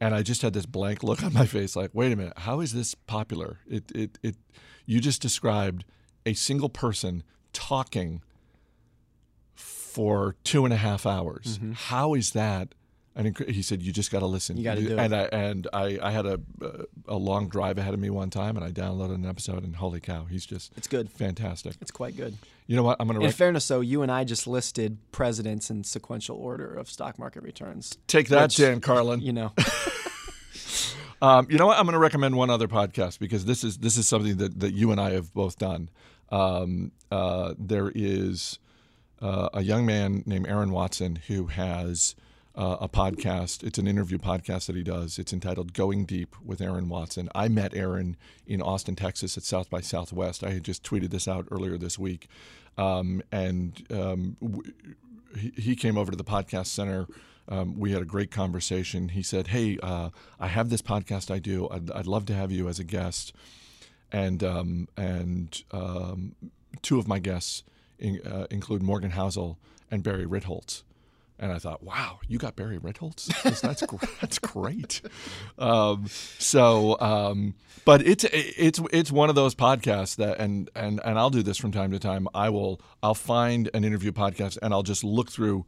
and 0.00 0.14
I 0.14 0.22
just 0.22 0.42
had 0.42 0.52
this 0.52 0.66
blank 0.66 1.02
look 1.02 1.22
on 1.22 1.32
my 1.32 1.46
face, 1.46 1.74
like, 1.74 1.90
"Wait 1.94 2.12
a 2.12 2.16
minute, 2.16 2.34
how 2.36 2.60
is 2.60 2.74
this 2.74 2.94
popular?" 2.94 3.60
It 3.66 3.90
it 3.94 4.18
it 4.22 4.36
you 4.84 5.00
just 5.00 5.22
described 5.22 5.86
a 6.26 6.34
single 6.34 6.68
person 6.68 7.22
talking 7.54 8.20
for 9.54 10.36
two 10.44 10.64
and 10.66 10.74
a 10.74 10.76
half 10.76 11.06
hours. 11.06 11.58
How 11.74 12.12
is 12.14 12.32
that? 12.32 12.74
And 13.18 13.36
he 13.48 13.60
said, 13.62 13.82
"You 13.82 13.92
just 13.92 14.10
got 14.12 14.20
to 14.20 14.26
listen." 14.26 14.56
You 14.56 14.62
gotta 14.64 14.80
do 14.80 14.92
it. 14.92 14.98
and 14.98 15.12
I 15.14 15.22
and 15.24 15.66
I, 15.72 15.98
I 16.00 16.10
had 16.12 16.24
a 16.24 16.40
a 17.08 17.16
long 17.16 17.48
drive 17.48 17.76
ahead 17.76 17.92
of 17.92 17.98
me 17.98 18.10
one 18.10 18.30
time, 18.30 18.56
and 18.56 18.64
I 18.64 18.70
downloaded 18.70 19.16
an 19.16 19.26
episode, 19.26 19.64
and 19.64 19.74
holy 19.76 19.98
cow, 20.00 20.24
he's 20.26 20.46
just 20.46 20.72
It's 20.76 20.86
good. 20.86 21.10
fantastic. 21.10 21.74
It's 21.80 21.90
quite 21.90 22.16
good. 22.16 22.36
You 22.68 22.76
know 22.76 22.84
what? 22.84 22.96
I'm 23.00 23.08
gonna 23.08 23.18
In 23.18 23.26
rec- 23.26 23.34
fairness, 23.34 23.66
though, 23.66 23.80
you 23.80 24.02
and 24.02 24.12
I 24.12 24.22
just 24.22 24.46
listed 24.46 24.98
presidents 25.10 25.68
in 25.68 25.82
sequential 25.82 26.36
order 26.36 26.72
of 26.72 26.88
stock 26.88 27.18
market 27.18 27.42
returns. 27.42 27.98
take 28.06 28.28
that, 28.28 28.42
which, 28.44 28.56
Dan 28.56 28.80
Carlin. 28.80 29.20
You 29.20 29.32
know, 29.32 29.52
Um, 31.20 31.48
you 31.50 31.58
know 31.58 31.66
what? 31.66 31.76
I'm 31.78 31.84
going 31.84 31.94
to 31.94 31.98
recommend 31.98 32.36
one 32.36 32.48
other 32.48 32.68
podcast 32.68 33.18
because 33.18 33.44
this 33.44 33.64
is 33.64 33.78
this 33.78 33.96
is 33.96 34.06
something 34.06 34.36
that, 34.36 34.60
that 34.60 34.72
you 34.72 34.92
and 34.92 35.00
I 35.00 35.10
have 35.10 35.34
both 35.34 35.58
done. 35.58 35.90
Um, 36.30 36.92
uh, 37.10 37.54
there 37.58 37.90
is 37.92 38.60
uh, 39.20 39.48
a 39.52 39.62
young 39.62 39.84
man 39.84 40.22
named 40.26 40.46
Aaron 40.46 40.70
Watson 40.70 41.16
who 41.26 41.46
has 41.46 42.14
uh, 42.58 42.76
a 42.80 42.88
podcast. 42.88 43.62
It's 43.62 43.78
an 43.78 43.86
interview 43.86 44.18
podcast 44.18 44.66
that 44.66 44.74
he 44.74 44.82
does. 44.82 45.18
It's 45.18 45.32
entitled 45.32 45.72
"Going 45.72 46.04
Deep 46.04 46.34
with 46.44 46.60
Aaron 46.60 46.88
Watson." 46.88 47.28
I 47.34 47.46
met 47.46 47.74
Aaron 47.74 48.16
in 48.46 48.60
Austin, 48.60 48.96
Texas, 48.96 49.36
at 49.36 49.44
South 49.44 49.70
by 49.70 49.80
Southwest. 49.80 50.42
I 50.42 50.50
had 50.50 50.64
just 50.64 50.82
tweeted 50.82 51.10
this 51.10 51.28
out 51.28 51.46
earlier 51.52 51.78
this 51.78 51.98
week, 51.98 52.28
um, 52.76 53.22
and 53.30 53.86
um, 53.90 54.36
w- 54.42 54.72
he, 55.36 55.76
came 55.76 55.96
over 55.96 56.10
to 56.10 56.16
the 56.16 56.24
podcast 56.24 56.66
center. 56.66 57.06
Um, 57.48 57.78
we 57.78 57.92
had 57.92 58.02
a 58.02 58.06
great 58.06 58.32
conversation. 58.32 59.10
He 59.10 59.22
said, 59.22 59.48
"Hey, 59.48 59.78
uh, 59.80 60.10
I 60.40 60.48
have 60.48 60.68
this 60.68 60.82
podcast 60.82 61.30
I 61.30 61.38
do. 61.38 61.68
I'd, 61.70 61.92
I'd 61.92 62.06
love 62.08 62.26
to 62.26 62.34
have 62.34 62.50
you 62.50 62.68
as 62.68 62.80
a 62.80 62.84
guest." 62.84 63.32
And 64.10 64.42
um, 64.42 64.88
and 64.96 65.62
um, 65.70 66.34
two 66.82 66.98
of 66.98 67.06
my 67.06 67.20
guests 67.20 67.62
in, 68.00 68.20
uh, 68.26 68.48
include 68.50 68.82
Morgan 68.82 69.12
Housel 69.12 69.58
and 69.92 70.02
Barry 70.02 70.26
Ritholtz. 70.26 70.82
And 71.38 71.52
I 71.52 71.58
thought, 71.58 71.82
wow, 71.82 72.18
you 72.26 72.38
got 72.38 72.56
Barry? 72.56 72.78
That's 72.82 73.60
that's, 73.60 73.84
that's 74.20 74.38
great. 74.38 75.00
Um, 75.58 76.06
so, 76.38 76.98
um, 77.00 77.54
but 77.84 78.04
it's 78.06 78.24
it's 78.32 78.80
it's 78.92 79.12
one 79.12 79.28
of 79.28 79.34
those 79.34 79.54
podcasts 79.54 80.16
that, 80.16 80.38
and 80.38 80.68
and 80.74 81.00
and 81.04 81.18
I'll 81.18 81.30
do 81.30 81.42
this 81.42 81.56
from 81.56 81.70
time 81.72 81.92
to 81.92 81.98
time. 81.98 82.26
I 82.34 82.50
will 82.50 82.80
I'll 83.02 83.14
find 83.14 83.70
an 83.72 83.84
interview 83.84 84.12
podcast 84.12 84.58
and 84.62 84.74
I'll 84.74 84.82
just 84.82 85.04
look 85.04 85.30
through 85.30 85.64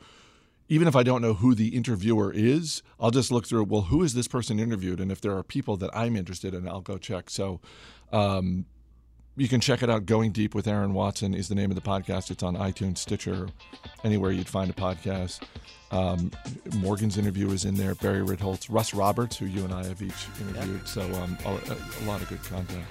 even 0.71 0.87
if 0.87 0.95
I 0.95 1.03
don't 1.03 1.21
know 1.21 1.35
who 1.35 1.55
the 1.57 1.75
interviewer 1.75 2.33
is, 2.33 2.85
I'll 3.01 3.11
just 3.11 3.33
look 3.33 3.45
through, 3.45 3.65
well, 3.65 3.83
who 3.83 4.05
is 4.05 4.15
this 4.15 4.29
person 4.29 4.61
interviewed? 4.61 5.01
And 5.01 5.11
if 5.11 5.21
there 5.21 5.37
are 5.37 5.43
people 5.43 5.77
that 5.79 5.91
I'm 5.93 6.15
interested 6.15 6.55
in, 6.55 6.69
I'll 6.69 6.81
go 6.81 6.97
check. 6.97 7.29
So 7.29 7.61
um, 8.13 8.67
you 9.40 9.48
can 9.48 9.59
check 9.59 9.83
it 9.83 9.88
out. 9.88 10.05
Going 10.05 10.33
Deep 10.33 10.55
with 10.55 10.68
Aaron 10.68 10.92
Watson 10.92 11.33
is 11.33 11.48
the 11.48 11.55
name 11.55 11.70
of 11.70 11.74
the 11.74 11.81
podcast. 11.81 12.31
It's 12.31 12.42
on 12.42 12.57
iTunes, 12.57 12.98
Stitcher, 12.98 13.48
anywhere 14.05 14.33
you'd 14.33 14.46
find 14.46 14.68
a 14.68 14.74
podcast. 14.74 15.40
Um, 15.90 16.31
Morgan's 16.76 17.16
interview 17.16 17.50
is 17.50 17.64
in 17.64 17.74
there. 17.74 17.94
Barry 17.94 18.20
Ritholtz, 18.20 18.66
Russ 18.68 18.92
Roberts, 18.92 19.38
who 19.38 19.46
you 19.46 19.64
and 19.64 19.72
I 19.72 19.83
have 19.87 20.03
each 20.03 20.26
interviewed. 20.42 20.87
So 20.87 21.00
um, 21.14 21.38
a, 21.46 21.48
a 21.48 22.05
lot 22.05 22.20
of 22.20 22.29
good 22.29 22.42
content. 22.44 22.85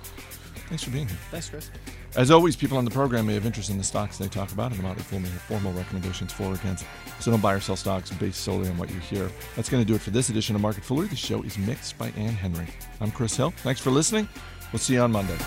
Thanks 0.70 0.84
for 0.84 0.90
being 0.90 1.08
here. 1.08 1.18
thanks, 1.30 1.50
Chris. 1.50 1.70
As 2.16 2.32
always, 2.32 2.56
people 2.56 2.80
on 2.80 2.86
the 2.86 2.90
program 2.90 3.28
may 3.28 3.36
have 3.36 3.46
interest 3.46 3.70
in 3.70 3.78
the 3.78 3.84
stocks 3.84 4.18
they 4.18 4.28
talk 4.28 4.52
about, 4.52 4.72
and 4.72 4.80
the 4.80 4.84
Motley 4.84 5.04
Fool 5.04 5.20
may 5.20 5.30
have 5.30 5.42
formal 5.42 5.72
recommendations 5.74 6.34
for 6.34 6.46
or 6.46 6.56
against. 6.56 6.84
So 7.20 7.30
don't 7.30 7.42
buy 7.42 7.54
or 7.54 7.60
sell 7.60 7.76
stocks 7.76 8.10
based 8.10 8.42
solely 8.42 8.70
on 8.70 8.78
what 8.80 8.90
you 8.90 9.00
hear. 9.00 9.30
That's 9.56 9.70
going 9.70 9.84
to 9.84 9.88
do 9.88 9.94
it 9.94 10.02
for 10.02 10.10
this 10.10 10.30
edition 10.30 10.56
of 10.56 10.64
Market 10.64 10.84
Foolery. 10.84 11.10
The 11.10 11.16
show 11.16 11.44
is 11.44 11.60
mixed 11.60 11.96
by 12.00 12.08
Ann 12.18 12.34
Henry. 12.34 12.66
I'm 13.02 13.12
Chris 13.12 13.38
Hill. 13.38 13.52
Thanks 13.58 13.80
for 13.80 13.92
listening. 13.92 14.28
We'll 14.72 14.80
see 14.80 14.94
you 14.96 15.02
on 15.02 15.12
Monday. 15.12 15.38